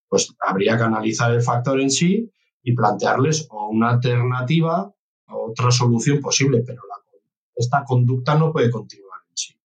[0.08, 2.32] pues habría que analizar el factor en sí
[2.64, 4.94] y plantearles una alternativa
[5.34, 6.82] otra solución posible, pero
[7.56, 9.56] esta conducta no puede continuar en sí.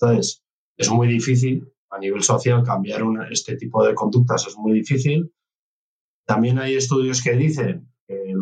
[0.00, 0.44] Entonces,
[0.76, 5.32] es muy difícil a nivel social cambiar este tipo de conductas, es muy difícil.
[6.26, 8.34] También hay estudios que dicen que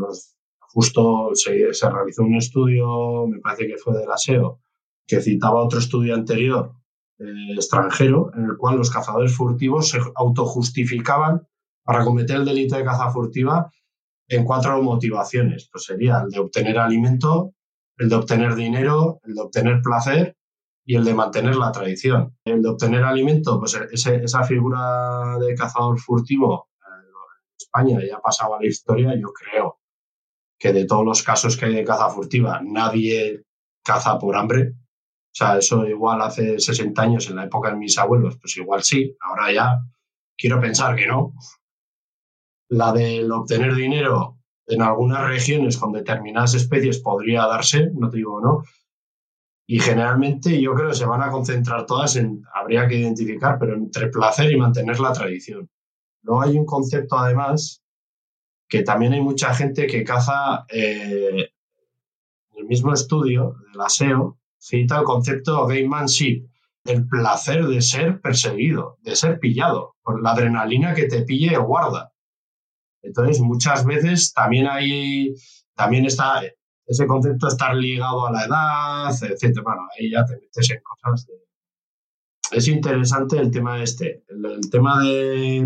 [0.61, 4.61] justo se, realizó un estudio, me parece que fue del ASEO,
[5.07, 6.75] que citaba otro estudio anterior
[7.19, 11.47] eh, extranjero, en el cual los cazadores furtivos se autojustificaban
[11.83, 13.71] para cometer el delito de caza furtiva
[14.29, 15.69] en cuatro motivaciones.
[15.71, 17.55] Pues sería el de obtener alimento,
[17.99, 20.37] el de obtener dinero, el de obtener placer
[20.85, 22.37] y el de mantener la tradición.
[22.45, 28.67] El de obtener alimento, pues esa figura de cazador furtivo en España ya pasaba la
[28.67, 29.81] historia, yo creo
[30.59, 33.45] que de todos los casos que hay de caza furtiva, nadie
[33.85, 34.73] caza por hambre.
[34.73, 38.83] O sea, eso igual hace 60 años en la época de mis abuelos, pues igual
[38.83, 39.79] sí, ahora ya
[40.37, 41.35] quiero pensar que no,
[42.69, 48.41] la del obtener dinero en algunas regiones con determinadas especies podría darse, no te digo
[48.41, 48.65] no.
[49.69, 53.75] Y generalmente yo creo que se van a concentrar todas en, habría que identificar, pero
[53.75, 55.69] entre placer y mantener la tradición.
[56.23, 57.83] Luego hay un concepto además
[58.69, 61.51] que también hay mucha gente que caza, eh,
[62.57, 66.49] el mismo estudio del aseo cita el concepto de gamemanship,
[66.85, 72.13] el placer de ser perseguido, de ser pillado, por la adrenalina que te pille guarda.
[73.07, 75.35] Entonces, muchas veces también hay,
[75.75, 76.43] también está
[76.87, 79.63] ese concepto de estar ligado a la edad, etcétera.
[79.63, 81.35] Bueno, ahí ya te metes en cosas de...
[82.53, 85.59] Es interesante el tema este, el, tema de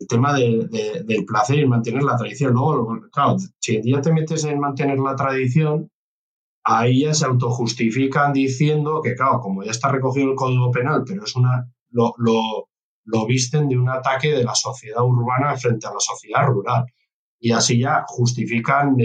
[0.00, 2.52] el tema de, del placer y mantener la tradición.
[2.52, 5.90] Luego, claro, si ya te metes en mantener la tradición,
[6.64, 11.24] ahí ya se autojustifican diciendo que, claro, como ya está recogido el Código Penal, pero
[11.24, 12.68] es una, lo
[13.26, 16.84] visten de un ataque de la sociedad urbana frente a la sociedad rural.
[17.40, 18.96] Y así ya justifican,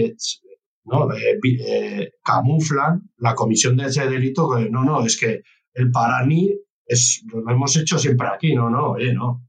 [0.84, 1.08] ¿no?
[1.12, 6.52] Eh, camuflan la comisión de ese delito que no, no, es que el paraní
[6.86, 9.42] es, lo hemos hecho siempre aquí, no, no, oye, no.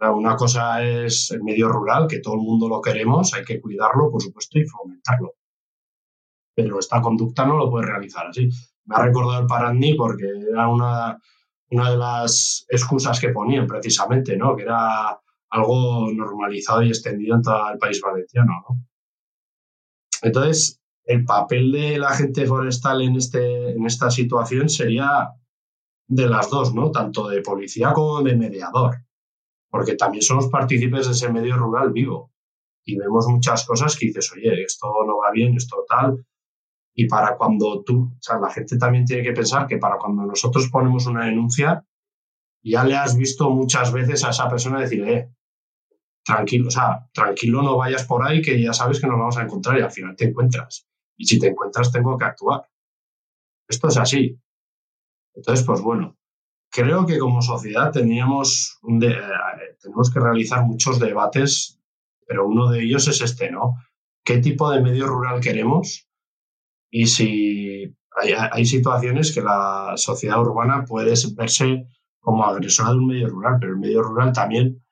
[0.00, 4.10] Una cosa es el medio rural, que todo el mundo lo queremos, hay que cuidarlo,
[4.10, 5.34] por supuesto, y fomentarlo.
[6.56, 8.48] Pero esta conducta no lo puede realizar así.
[8.84, 11.16] Me ha recordado el Paraní porque era una,
[11.72, 14.54] una de las excusas que ponían precisamente, ¿no?
[14.54, 15.18] Que era
[15.50, 18.86] algo normalizado y extendido en todo el país valenciano, ¿no?
[20.20, 25.30] Entonces, el papel de la gente forestal en, este, en esta situación sería
[26.06, 26.90] de las dos, ¿no?
[26.90, 28.98] Tanto de policía como de mediador,
[29.70, 32.30] porque también somos partícipes de ese medio rural vivo
[32.84, 36.24] y vemos muchas cosas que dices, oye, esto no va bien, esto tal,
[36.94, 40.24] y para cuando tú, o sea, la gente también tiene que pensar que para cuando
[40.24, 41.84] nosotros ponemos una denuncia,
[42.62, 45.30] ya le has visto muchas veces a esa persona decir, eh,
[46.24, 49.42] tranquilo, o sea, tranquilo, no vayas por ahí que ya sabes que nos vamos a
[49.42, 50.86] encontrar y al final te encuentras.
[51.16, 52.68] Y si te encuentras, tengo que actuar.
[53.68, 54.38] Esto es así.
[55.34, 56.16] Entonces, pues bueno,
[56.70, 59.16] creo que como sociedad teníamos eh,
[59.80, 61.80] tenemos que realizar muchos debates,
[62.26, 63.74] pero uno de ellos es este, ¿no?
[64.24, 66.08] ¿Qué tipo de medio rural queremos?
[66.94, 67.96] Y si
[68.52, 71.86] hay, situaciones que la sociedad urbana puede verse
[72.20, 74.84] como agresora de un medio rural, pero el medio rural también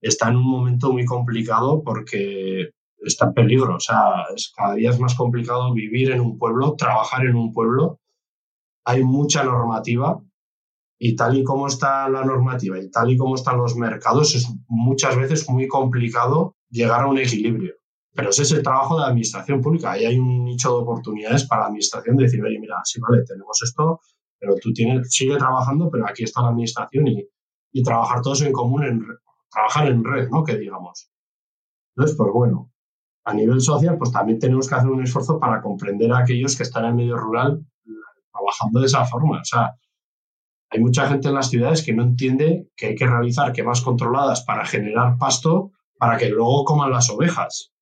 [0.00, 2.70] está en un momento muy complicado porque
[3.00, 3.76] está en peligro.
[3.76, 7.52] O sea, es, cada día es más complicado vivir en un pueblo, trabajar en un
[7.52, 8.00] pueblo.
[8.86, 10.18] Hay mucha normativa
[10.98, 14.48] y tal y como está la normativa y tal y como están los mercados, es
[14.68, 17.74] muchas veces muy complicado llegar a un equilibrio.
[18.16, 19.92] Pero ese es el trabajo de la administración pública.
[19.92, 23.22] Ahí hay un nicho de oportunidades para la administración de decir, oye, mira, sí, vale,
[23.24, 24.00] tenemos esto,
[24.38, 27.28] pero tú tienes, sigue trabajando, pero aquí está la administración y,
[27.72, 29.06] y trabajar todos en común, en,
[29.50, 30.44] trabajar en red, ¿no?
[30.44, 31.10] Que digamos.
[31.94, 32.72] Entonces, pues bueno,
[33.24, 36.62] a nivel social, pues también tenemos que hacer un esfuerzo para comprender a aquellos que
[36.62, 37.66] están en el medio rural
[38.32, 39.40] trabajando de esa forma.
[39.40, 39.74] O sea,
[40.70, 44.42] hay mucha gente en las ciudades que no entiende que hay que realizar quemas controladas
[44.44, 47.72] para generar pasto para que luego coman las ovejas.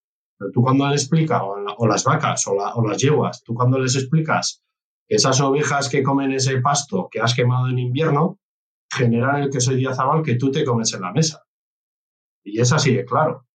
[0.52, 4.62] Tú cuando les explicas, o, las vacas, o, o las yeguas, tú cuando les explicas
[5.06, 8.38] que esas ovejas que comen ese pasto que has quemado en invierno
[8.90, 11.44] generan el queso diazabal que tú te comes en la mesa.
[12.44, 13.46] Y es así de claro.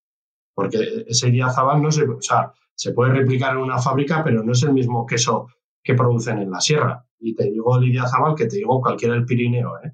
[0.54, 4.52] Porque ese diazabal no se, o sea, se puede replicar en una fábrica, pero no
[4.52, 5.48] es el mismo queso
[5.84, 7.06] que producen en la sierra.
[7.20, 9.94] Y te digo el diazabal que te digo cualquiera del Pirineo, ¿eh?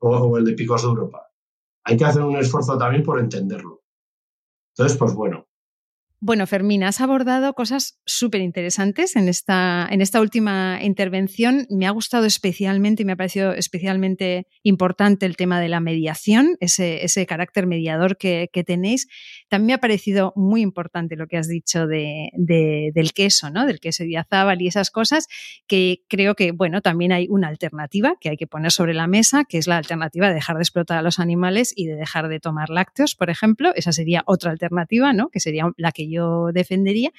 [0.00, 1.28] o el de Picos de Europa.
[1.84, 3.82] Hay que hacer un esfuerzo también por entenderlo.
[4.76, 5.47] Entonces, pues bueno,
[6.20, 11.68] bueno, Fermín, has abordado cosas súper interesantes en esta, en esta última intervención.
[11.70, 16.56] Me ha gustado especialmente y me ha parecido especialmente importante el tema de la mediación,
[16.58, 19.06] ese, ese carácter mediador que, tenéis.
[19.48, 23.66] También me ha parecido muy importante lo que has dicho de, del queso, ¿no?
[23.66, 25.28] Del queso diazábal y esas cosas,
[25.68, 29.44] que creo que, bueno, también hay una alternativa que hay que poner sobre la mesa,
[29.48, 32.40] que es la alternativa de dejar de explotar a los animales y de dejar de
[32.40, 33.70] tomar lácteos, por ejemplo.
[33.76, 35.28] Esa sería otra alternativa, ¿no?
[35.28, 37.12] Que sería la que yo defendería.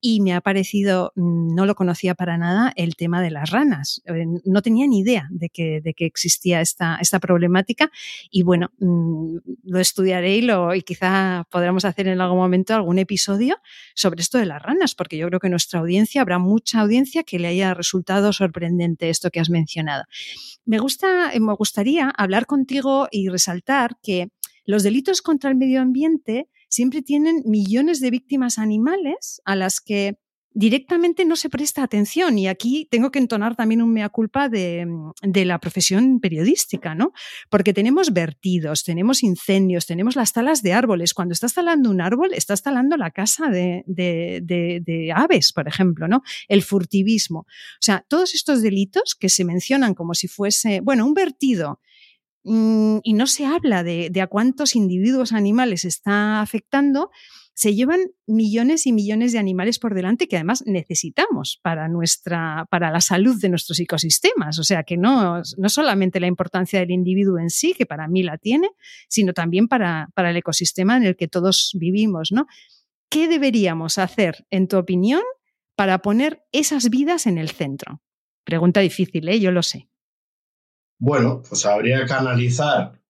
[0.00, 4.02] Y me ha parecido, mm, no lo conocía para nada, el tema de las ranas.
[4.06, 7.90] Eh, no tenía ni idea de que, de que existía esta, esta problemática.
[8.30, 13.56] Y bueno, mm, lo estudiaré y, quizá podremos hacer en algún momento algún episodio
[13.94, 17.38] sobre esto de las ranas, porque yo creo que nuestra audiencia, habrá mucha audiencia que
[17.38, 20.04] le haya resultado sorprendente esto que has mencionado.
[20.64, 24.28] Me, gusta, me gustaría hablar contigo y resaltar que
[24.64, 30.18] los delitos contra el medio ambiente siempre tienen millones de víctimas animales a las que
[30.56, 32.38] directamente no se presta atención.
[32.38, 34.86] Y aquí tengo que entonar también un mea culpa de,
[35.22, 37.12] la profesión periodística, ¿no?
[37.50, 41.12] Porque tenemos vertidos, tenemos incendios, tenemos las talas de árboles.
[41.12, 46.22] Cuando estás talando un árbol, estás talando la casa de, de, aves, por ejemplo, ¿no?
[46.48, 47.40] El furtivismo.
[47.40, 51.95] O sea, todos estos delitos que se mencionan como si fuese, bueno, un vertido Mm,
[52.48, 57.10] y no se habla de, a cuántos individuos animales está afectando,
[57.54, 62.92] se llevan millones y millones de animales por delante que además necesitamos para, nuestra, para
[62.92, 64.58] la salud de nuestros ecosistemas.
[64.60, 68.22] O sea que no, no solamente la importancia del individuo en sí, que para mí
[68.22, 68.68] la tiene,
[69.08, 72.30] sino también para, para el ecosistema en el que todos vivimos.
[72.30, 72.46] ¿no?
[73.08, 75.22] ¿Qué deberíamos hacer, en tu opinión,
[75.74, 78.02] para poner esas vidas en el centro?
[78.44, 79.40] Pregunta difícil, ¿eh?
[79.40, 79.88] yo lo sé.
[80.98, 83.00] Bueno, pues habría que analizar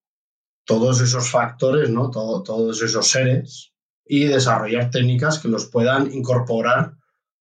[0.65, 2.11] todos esos factores, ¿no?
[2.11, 3.73] todos esos seres
[4.05, 6.97] y desarrollar técnicas que los puedan incorporar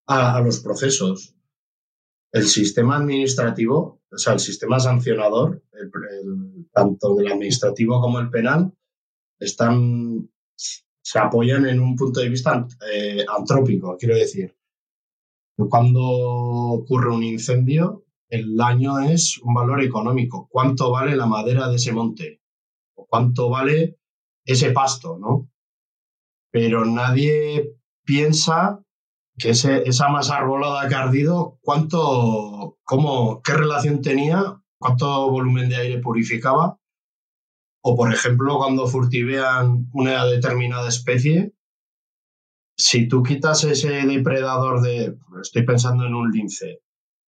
[0.08, 1.36] a, los procesos.
[2.32, 5.64] El sistema administrativo, o sea, el sistema sancionador,
[6.72, 8.72] tanto el administrativo como el penal,
[9.40, 14.56] están, se apoyan en un punto de vista eh, antrópico, quiero decir.
[15.70, 20.48] Cuando ocurre un incendio, el daño es un valor económico.
[20.50, 22.42] ¿Cuánto vale la madera de ese monte?
[22.96, 23.98] ¿O cuánto vale
[24.46, 25.18] ese pasto?
[25.20, 25.50] ¿no?
[26.52, 28.82] Pero nadie piensa
[29.38, 34.62] que esa masa arbolada que ha ardido, ¿cuánto, cómo, qué relación tenía?
[34.80, 36.80] ¿Cuánto volumen de aire purificaba?
[37.82, 41.54] O, por ejemplo, cuando furtivean una determinada especie,
[42.78, 46.82] si tú quitas ese depredador de, estoy pensando en un lince,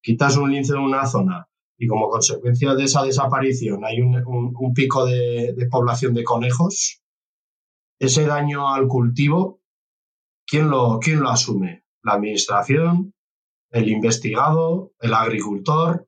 [0.07, 5.05] quitas un lince de una zona y como consecuencia de esa desaparición hay un, pico
[5.05, 7.01] de, población de conejos,
[7.99, 9.59] ese daño al cultivo,
[10.45, 11.83] ¿quién lo, asume?
[12.03, 13.15] ¿La administración?
[13.69, 14.93] ¿El investigado?
[15.01, 16.07] ¿El agricultor?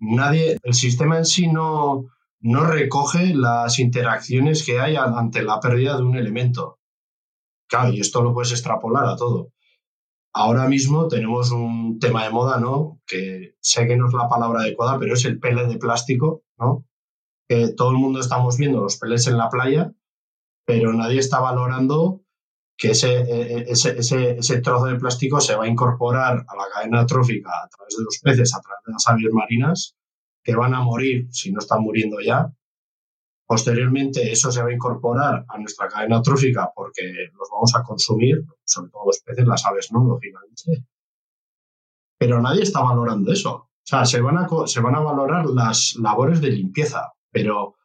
[0.00, 2.06] Nadie, el sistema en sí no,
[2.40, 6.80] no recoge las interacciones que hay ante la pérdida de un elemento.
[7.68, 9.52] Claro, y esto lo puedes extrapolar a todo.
[10.40, 13.00] Ahora mismo tenemos un tema de moda, ¿no?
[13.04, 16.86] Que sé que no es la palabra adecuada, pero es el pele de plástico, ¿no?
[17.48, 19.92] Que todo el mundo estamos viendo los peles en la playa,
[20.64, 22.22] pero nadie está valorando
[22.76, 26.68] que ese, e, e, ese, ese, trozo de plástico se va a incorporar a la
[26.72, 29.96] cadena trófica a través de los peces, a través de las aves marinas,
[30.44, 32.54] que van a morir, si no están muriendo ya,
[33.48, 38.44] Posteriormente, eso se va a incorporar a nuestra cadena trófica porque los vamos a consumir,
[38.62, 40.84] sobre todo los peces, las aves no, lógicamente.
[42.18, 43.54] Pero nadie está valorando eso.
[43.54, 47.76] O sea, se van a, se van a valorar las labores de limpieza, pero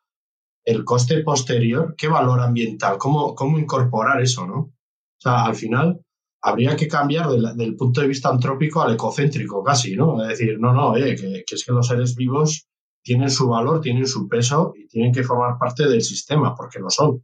[0.65, 2.97] el coste posterior, ¿qué valor ambiental?
[2.97, 4.57] ¿Cómo, cómo incorporar eso, no?
[4.57, 4.71] O
[5.17, 6.01] sea, al final
[6.41, 10.21] habría que cambiar del, punto de vista antrópico al ecocéntrico casi, ¿no?
[10.23, 12.67] Es decir, no, no, que, que, es que los seres vivos
[13.03, 16.89] tienen su valor, tienen su peso y tienen que formar parte del sistema, porque lo
[16.89, 17.23] son.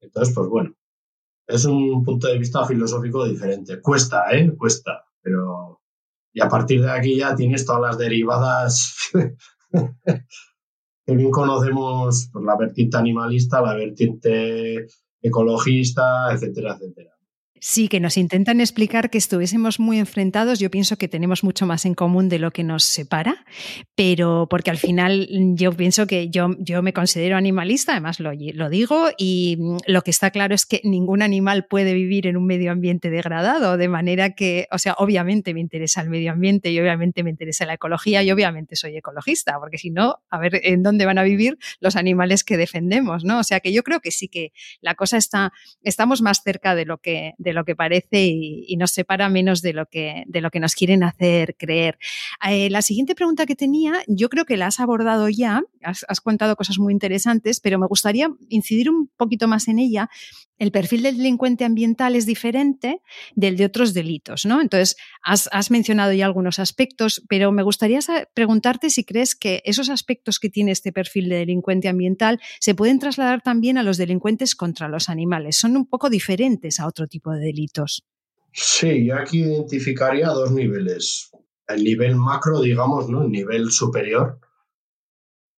[0.00, 0.74] Entonces, pues bueno,
[1.46, 3.80] es un punto de vista filosófico diferente.
[3.80, 4.54] Cuesta, ¿eh?
[4.56, 5.80] Cuesta, pero...
[6.34, 9.10] Y a partir de aquí ya tienes todas las derivadas
[11.04, 14.86] que bien conocemos, pues, la vertiente animalista, la vertiente
[15.20, 17.10] ecologista, etcétera, etcétera.
[17.64, 20.58] Sí, que nos intentan explicar que estuviésemos muy enfrentados.
[20.58, 23.46] Yo pienso que tenemos mucho más en común de lo que nos separa,
[23.94, 28.68] pero porque al final yo pienso que yo, yo me considero animalista, además lo, lo
[28.68, 32.72] digo, y lo que está claro es que ningún animal puede vivir en un medio
[32.72, 37.22] ambiente degradado, de manera que, o sea, obviamente me interesa el medio ambiente y obviamente
[37.22, 41.06] me interesa la ecología y obviamente soy ecologista, porque si no, a ver en dónde
[41.06, 43.38] van a vivir los animales que defendemos, ¿no?
[43.38, 45.52] O sea que yo creo que sí que la cosa está,
[45.84, 49.86] estamos más cerca de lo que lo que parece y, nos separa menos de lo
[49.86, 51.98] que, de lo que nos quieren hacer creer.
[52.48, 56.20] Eh, la siguiente pregunta que tenía, yo creo que la has abordado ya, has, has
[56.20, 60.08] contado cosas muy interesantes, pero me gustaría incidir un poquito más en ella
[60.62, 63.00] el perfil del delincuente ambiental es diferente
[63.34, 64.60] del de otros delitos, ¿no?
[64.60, 67.98] Entonces, has, mencionado ya algunos aspectos, pero me gustaría
[68.32, 73.00] preguntarte si crees que esos aspectos que tiene este perfil de delincuente ambiental se pueden
[73.00, 75.56] trasladar también a los delincuentes contra los animales.
[75.56, 78.02] Son un poco diferentes a otro tipo de delitos.
[78.52, 81.30] Sí, yo aquí identificaría dos niveles.
[81.66, 83.22] El nivel macro, digamos, ¿no?
[83.22, 84.40] El nivel superior.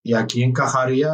[0.03, 1.11] Y aquí encajaría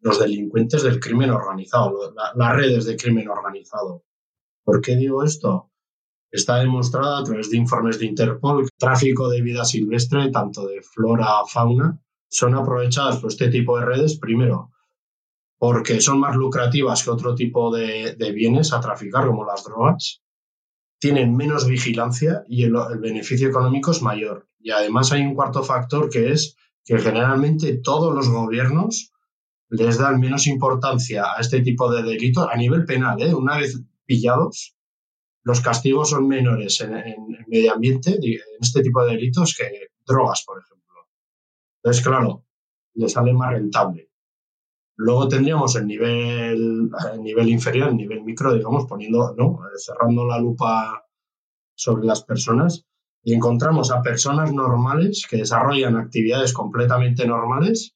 [0.00, 4.04] los delincuentes del crimen organizado, las redes de crimen organizado.
[4.64, 5.70] ¿Por qué digo esto?
[6.30, 10.82] Está demostrado a través de informes de Interpol que tráfico de vida silvestre, tanto de
[10.82, 14.71] flora fauna, son aprovechadas por este tipo de redes, primero,
[15.62, 20.20] porque son más lucrativas que otro tipo de, bienes a traficar, como las drogas,
[20.98, 24.48] tienen menos vigilancia y el beneficio económico es mayor.
[24.58, 29.12] Y además hay un cuarto factor que es que generalmente todos los gobiernos
[29.68, 33.22] les dan menos importancia a este tipo de delitos a nivel penal.
[33.22, 33.32] ¿eh?
[33.32, 34.74] Una vez pillados,
[35.44, 36.92] los castigos son menores en,
[37.46, 41.06] medio ambiente, en este tipo de delitos, que drogas, por ejemplo.
[41.76, 42.44] Entonces, claro,
[42.94, 44.11] le sale más rentable.
[44.96, 49.60] Luego tendríamos el nivel, el nivel inferior, el nivel micro, digamos, poniendo, ¿no?
[49.76, 51.04] cerrando la lupa
[51.74, 52.84] sobre las personas
[53.22, 57.94] y encontramos a personas normales que desarrollan actividades completamente normales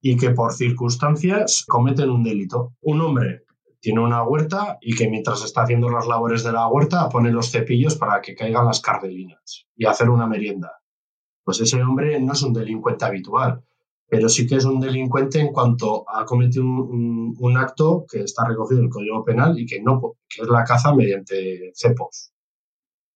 [0.00, 2.74] y que por circunstancias cometen un delito.
[2.80, 3.44] Un hombre
[3.80, 7.50] tiene una huerta y que mientras está haciendo las labores de la huerta pone los
[7.50, 10.80] cepillos para que caigan las cardelinas y hacer una merienda.
[11.44, 13.62] Pues ese hombre no es un delincuente habitual,
[14.08, 18.80] pero sí que es un delincuente en cuanto ha cometido un, acto que está recogido
[18.80, 22.32] en el Código Penal y que no que es la caza mediante cepos.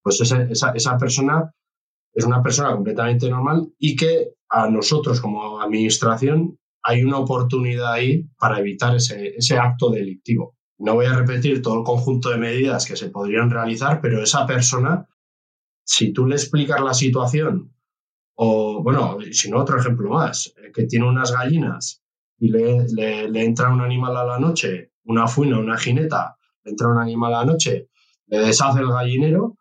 [0.02, 1.50] Pues esa, esa persona
[2.12, 8.24] es una persona completamente normal y que a nosotros como administración hay una oportunidad ahí
[8.38, 10.56] para evitar ese, ese acto delictivo.
[10.78, 14.46] No voy a repetir todo el conjunto de medidas que se podrían realizar, pero esa
[14.46, 15.06] persona,
[15.84, 17.72] si tú le explicas la situación,
[18.34, 22.02] o bueno, si no, otro ejemplo más, eh, que tiene unas gallinas
[22.38, 26.88] y le, le, entra un animal a la noche, una fuina, una jineta, le entra
[26.88, 27.88] un animal a la noche,
[28.26, 29.56] le deshace el gallinero,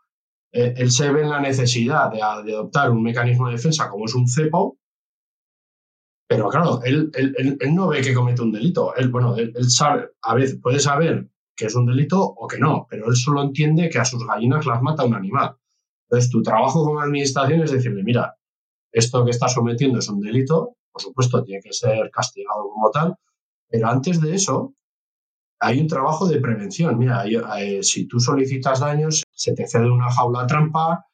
[0.51, 4.15] eh, él se ve en la necesidad de, adoptar un mecanismo de defensa como es
[4.15, 4.77] un cepo
[6.31, 7.11] pero claro, él,
[7.73, 8.95] no ve que comete un delito.
[8.95, 12.87] Él, bueno, él, sabe, a veces puede saber que es un delito o que no,
[12.89, 15.57] pero él solo entiende que a sus gallinas las mata un animal.
[16.05, 18.37] Entonces, tu trabajo como administración es decirle, mira,
[18.91, 23.15] esto que estás sometiendo es un delito, por supuesto, tiene que ser castigado como tal,
[23.69, 24.73] pero antes de eso,
[25.59, 26.97] hay un trabajo de prevención.
[26.97, 31.05] Mira, eh, si tú solicitas daños, se te cede una jaula trampa,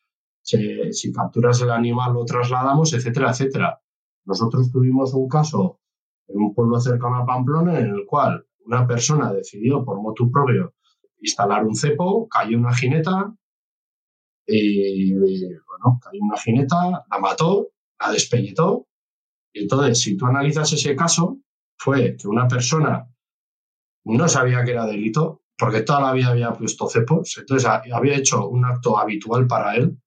[0.42, 3.82] si capturas el animal lo trasladamos, etcétera, etcétera.
[4.26, 5.82] Nosotros tuvimos un caso
[6.28, 10.74] en un pueblo cercano a Pamplona en el cual una persona decidió por motu propio
[11.20, 13.34] instalar un cepo, cayó una jineta,
[14.48, 17.70] y, bueno, cayó una jineta, la mató,
[18.00, 18.88] la despellitó.
[19.54, 21.40] Y entonces, si tú analizas ese caso,
[21.78, 23.08] fue que una persona
[24.06, 28.48] no sabía que era delito, porque toda la vida había puesto cepos, entonces había hecho
[28.48, 30.00] un acto habitual para él,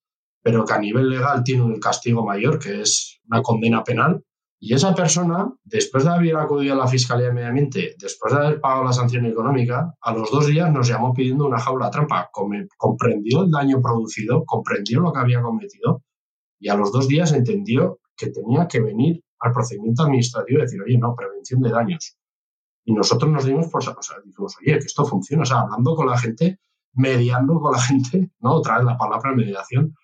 [0.43, 4.25] pero que a nivel legal tiene un castigo mayor, que es una condena penal,
[4.63, 8.41] Y esa persona, después de haber acudido a la Fiscalía de Medio Ambiente, después de
[8.41, 12.31] haber pagado la sanción económica, a los dos días nos llamó pidiendo una jaula trampa.
[12.31, 16.03] Comprendió el daño producido, comprendió lo que había cometido
[16.59, 20.83] y a los dos días entendió que tenía que venir al procedimiento administrativo y decir,
[20.83, 22.19] oye, no, prevención de daños.
[22.85, 25.97] Y nosotros nos dimos por, o sea, dijimos, oye, que esto funciona, o sea, hablando
[25.97, 26.61] con la gente,
[26.93, 28.57] mediando con la gente, ¿no?
[28.57, 29.95] Otra vez la palabra mediación,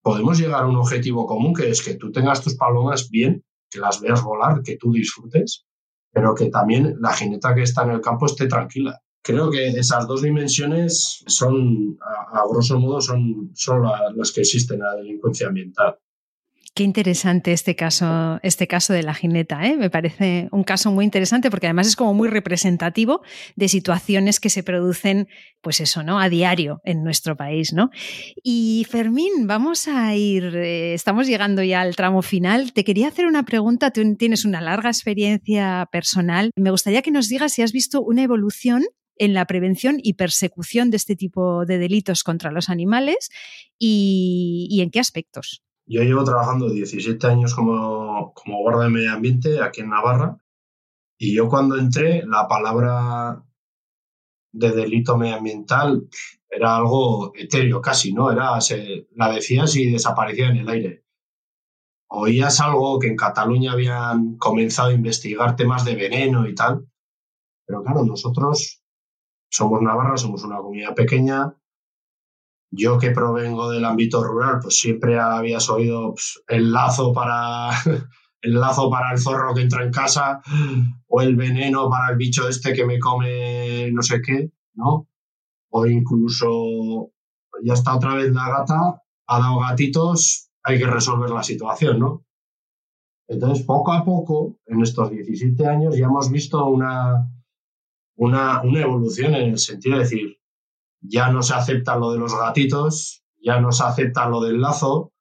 [0.00, 3.80] podemos llegar a un objetivo común que es que tú tengas tus palomas bien que
[3.80, 5.64] las veas volar, que tú disfrutes,
[6.12, 9.00] pero que también la jineta que está en el campo esté tranquila.
[9.24, 13.82] Creo que esas dos dimensiones son, a, grosso modo, son, son
[14.16, 15.96] las que existen en la delincuencia ambiental.
[16.74, 19.66] Qué interesante este caso, este caso de la jineta.
[19.66, 19.76] ¿eh?
[19.76, 23.20] Me parece un caso muy interesante porque además es como muy representativo
[23.56, 25.28] de situaciones que se producen,
[25.60, 26.18] pues eso, ¿no?
[26.18, 27.90] A diario en nuestro país, ¿no?
[28.42, 32.72] Y Fermín, vamos a ir, eh, estamos llegando ya al tramo final.
[32.72, 33.90] Te quería hacer una pregunta.
[33.90, 36.52] Tú tienes una larga experiencia personal.
[36.56, 38.82] Me gustaría que nos digas si has visto una evolución
[39.16, 43.28] en la prevención y persecución de este tipo de delitos contra los animales
[43.78, 45.62] y en qué aspectos.
[45.86, 50.38] Yo llevo trabajando 17 años como, como guarda de medio ambiente aquí en Navarra
[51.18, 53.44] y yo cuando entré la palabra
[54.52, 56.08] de delito medioambiental
[56.48, 58.30] era algo etéreo casi, ¿no?
[58.30, 61.04] Era, se, la decías y desaparecía en el aire.
[62.08, 66.86] Oías algo que en Cataluña habían comenzado a investigar temas de veneno y tal,
[67.66, 68.82] pero claro, nosotros
[69.48, 71.56] somos Navarra, somos una comunidad pequeña,
[72.72, 77.70] yo que provengo del ámbito rural, pues siempre habías oído pues, el lazo para
[78.42, 80.40] el lazo para el zorro que entra en casa
[81.06, 85.06] o el veneno para el bicho este que me come no sé qué, ¿no?
[85.70, 87.12] O incluso
[87.62, 92.24] ya está otra vez la gata, ha dado gatitos, hay que resolver la situación, ¿no?
[93.28, 97.30] Entonces, poco a poco, en estos 17 años, ya hemos visto una,
[98.16, 100.41] una, una evolución en el sentido de decir,
[101.02, 105.12] ya no se acepta lo de los gatitos, ya no se acepta lo del lazo,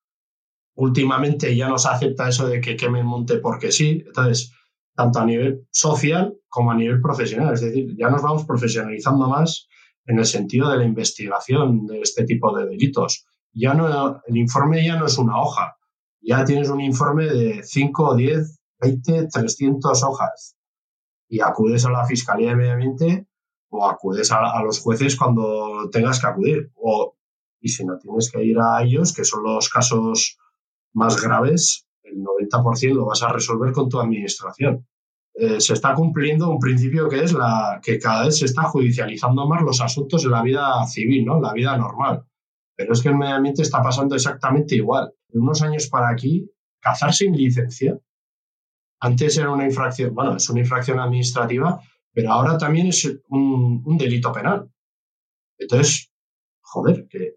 [0.76, 4.54] últimamente ya no se acepta eso de que queme el monte porque sí, entonces,
[4.96, 9.68] tanto a nivel social como a nivel profesional, es decir, ya nos vamos profesionalizando más
[10.06, 13.26] en el sentido de la investigación de este tipo de delitos.
[13.54, 15.76] Ya no, el informe ya no es una hoja,
[16.22, 20.56] ya tienes un informe de 5, 10, 20, 300 hojas.
[21.28, 23.28] Y acudes a la Fiscalía de Medio Ambiente
[23.72, 26.72] o acudes a, los jueces cuando tengas que acudir.
[26.76, 27.16] O,
[27.60, 30.38] y si no tienes que ir a ellos, que son los casos
[30.94, 34.86] más graves, el 90% lo vas a resolver con tu administración.
[35.34, 39.48] Eh, se está cumpliendo un principio que es la que cada vez se está judicializando
[39.48, 41.40] más los asuntos de la vida civil, ¿no?
[41.40, 42.26] La vida normal.
[42.76, 45.14] Pero es que el medio ambiente está pasando exactamente igual.
[45.30, 46.52] De unos años para aquí,
[46.82, 47.98] cazar sin licencia,
[49.00, 51.82] antes era una infracción, bueno, es una infracción administrativa,
[52.14, 54.70] pero ahora también es un, delito penal.
[55.58, 56.12] Entonces,
[56.62, 57.36] joder, que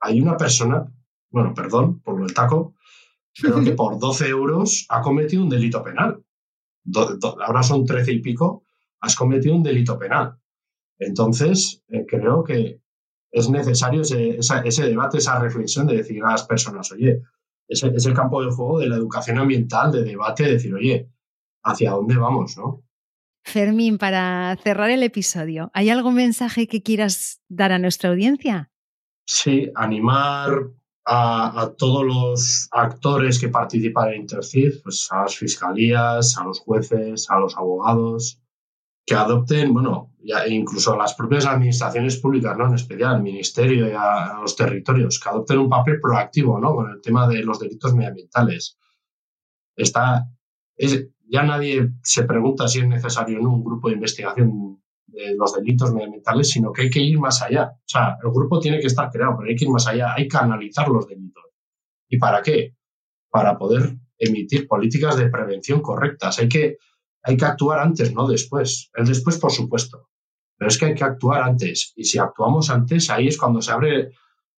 [0.00, 0.86] hay una persona,
[1.30, 2.74] bueno, perdón por lo del taco,
[3.40, 6.22] pero que por 12 euros ha cometido un delito penal.
[7.44, 8.64] ahora son 13 y pico,
[9.00, 10.38] has cometido un delito penal.
[10.98, 12.80] Entonces, eh, creo que
[13.30, 17.22] es necesario ese, ese, debate, esa reflexión de decir a las personas, oye,
[17.68, 21.10] es el campo de juego de la educación ambiental, de debate, de decir, oye,
[21.64, 22.56] ¿hacia dónde vamos?
[22.56, 22.85] ¿no?
[23.46, 28.72] Fermín, para cerrar el episodio, ¿hay algún mensaje que quieras dar a nuestra audiencia?
[29.24, 30.70] Sí, animar
[31.04, 37.30] a, todos los actores que participan en Intercid, pues a las fiscalías, a los jueces,
[37.30, 38.42] a los abogados,
[39.06, 40.12] que adopten, bueno,
[40.48, 42.66] incluso a las propias administraciones públicas, ¿no?
[42.66, 46.74] En especial al ministerio y a, los territorios, que adopten un papel proactivo, ¿no?
[46.74, 48.76] Con el tema de los delitos medioambientales.
[49.76, 50.28] Está,
[50.76, 55.54] es, ya nadie se pregunta si es necesario no un grupo de investigación de los
[55.54, 57.72] delitos medioambientales, sino que hay que ir más allá.
[57.74, 60.28] O sea, el grupo tiene que estar creado, pero hay que ir más allá, hay
[60.28, 61.44] que analizar los delitos.
[62.08, 62.76] ¿Y para qué?
[63.30, 66.38] Para poder emitir políticas de prevención correctas.
[66.38, 66.78] Hay que,
[67.22, 68.90] hay que actuar antes, no después.
[68.94, 70.08] El después, por supuesto.
[70.56, 71.92] Pero es que hay que actuar antes.
[71.96, 74.12] Y si actuamos antes, ahí es cuando se abre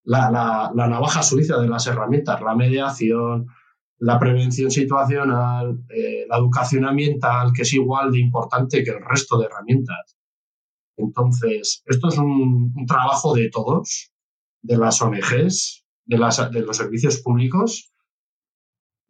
[0.04, 3.46] la, la navaja suiza de las herramientas, la mediación,
[3.98, 9.38] la prevención situacional, eh, la educación ambiental, que es igual de importante que el resto
[9.38, 10.16] de herramientas.
[10.96, 14.12] Entonces, esto es un, trabajo de todos,
[14.62, 17.92] de las ONGs, de, los servicios públicos,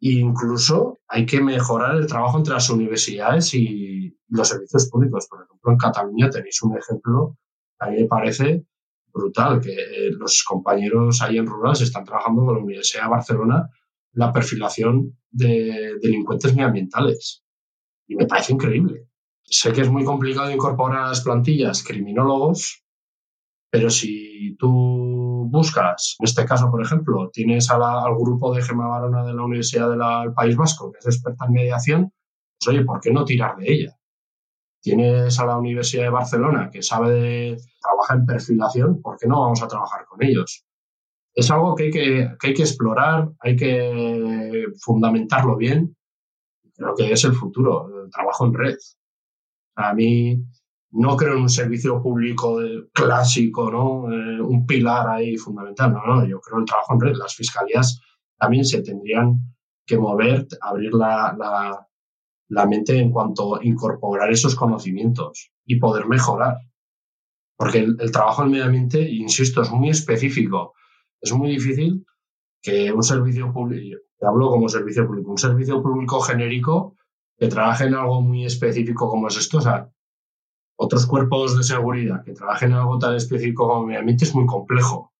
[0.01, 5.27] e incluso hay que mejorar el trabajo entre las universidades y los servicios públicos.
[5.29, 7.37] Por ejemplo, en Cataluña tenéis un ejemplo,
[7.79, 8.65] a mí me parece
[9.11, 9.75] brutal, que
[10.11, 13.69] los compañeros ahí en rural están trabajando con la Universidad de Barcelona
[14.19, 17.41] la perfilación de delincuentes medioambientales.
[18.05, 19.07] Y me parece increíble.
[19.43, 22.83] Sé que es muy complicado incorporar a las plantillas criminólogos,
[23.71, 27.81] pero si tú buscas, en este caso, por ejemplo, tienes al
[28.17, 32.13] grupo de Gemma Barona de la Universidad del País Vasco, que es experta en mediación,
[32.59, 33.95] pues oye, ¿por qué no tirar de ella?
[34.81, 39.39] Tienes a la Universidad de Barcelona, que sabe de, trabaja en perfilación, ¿por qué no
[39.39, 40.65] vamos a trabajar con ellos?
[41.39, 45.95] Es algo que hay que, que hay que explorar, hay que fundamentarlo bien.
[46.75, 48.77] Creo que es el futuro, el trabajo en red.
[49.75, 50.43] A mí
[50.91, 52.59] no creo en un servicio público
[52.91, 54.11] clásico, ¿no?
[54.11, 55.93] Eh, un pilar ahí fundamental.
[55.93, 57.15] No, no, yo creo en el trabajo en red.
[57.15, 58.01] Las fiscalías
[58.37, 59.39] también se tendrían
[59.85, 61.85] que mover, abrir la,
[62.49, 66.57] la, mente en cuanto a incorporar esos conocimientos y poder mejorar.
[67.55, 70.73] Porque el, trabajo en medio ambiente, insisto, es muy específico.
[71.21, 72.05] Es muy difícil
[72.61, 76.95] que un servicio público, te hablo como servicio público, un servicio público genérico
[77.37, 79.59] que trabaje en algo muy específico como es esto.
[79.59, 79.89] O sea,
[80.77, 84.45] otros cuerpos de seguridad que trabajen en algo tan específico como medio ambiente es muy
[84.45, 85.13] complejo.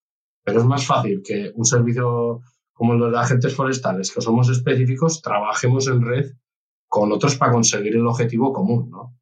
[0.43, 2.41] Pero es más fácil que un servicio
[2.73, 6.31] como el de los agentes forestales, que somos específicos, trabajemos en red
[6.87, 9.17] con otros para conseguir el objetivo común, ¿no?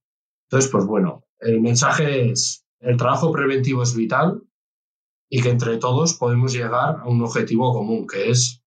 [0.47, 4.43] Entonces, pues bueno, el mensaje es, el trabajo preventivo es vital
[5.30, 8.63] y que entre todos podemos llegar a un objetivo común, que es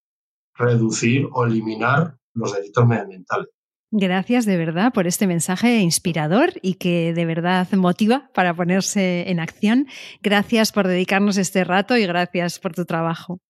[0.55, 3.49] reducir o eliminar los delitos medioambientales.
[3.93, 9.41] Gracias de verdad por este mensaje inspirador y que de verdad motiva para ponerse en
[9.41, 9.89] acción.
[10.23, 13.41] Gracias por dedicarnos este rato y gracias por tu trabajo.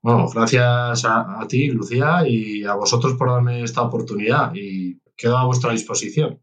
[0.00, 5.46] Bueno, gracias a, ti, Lucía, y a vosotros por darme esta oportunidad y quedo a
[5.46, 6.32] vuestra disposición.
[6.32, 6.40] Un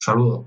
[0.00, 0.46] saludo.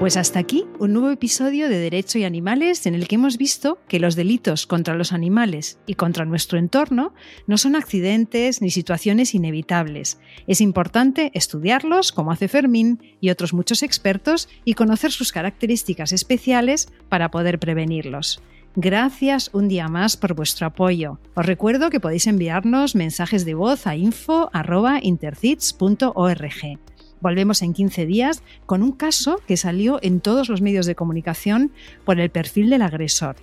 [0.00, 3.76] Pues hasta aquí un nuevo episodio de Derecho y Animales en el que hemos visto
[3.86, 7.12] que los delitos contra los animales y contra nuestro entorno
[7.46, 10.18] no son accidentes ni situaciones inevitables.
[10.46, 16.88] Es importante estudiarlos, como hace Fermín y otros muchos expertos, y conocer sus características especiales
[17.10, 18.40] para poder prevenirlos.
[18.76, 21.18] Gracias un día más por vuestro apoyo.
[21.34, 26.89] Os recuerdo que podéis enviarnos mensajes de voz a info.intercits.org.
[27.20, 31.72] Volvemos en 15 días con un caso que salió en todos los medios de comunicación
[32.04, 33.36] por el perfil del agresor.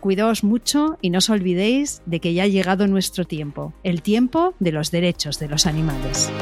[0.00, 4.54] Cuidaos mucho y no os olvidéis de que ya ha llegado nuestro tiempo, el tiempo
[4.58, 6.32] de los derechos de los animales.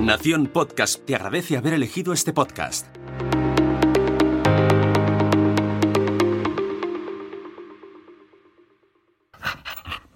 [0.00, 2.86] Nación Podcast te agradece haber elegido este podcast.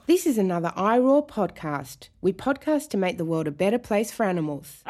[0.06, 2.08] This is another iRaw podcast.
[2.20, 4.83] We podcast to make the world a better place for animals.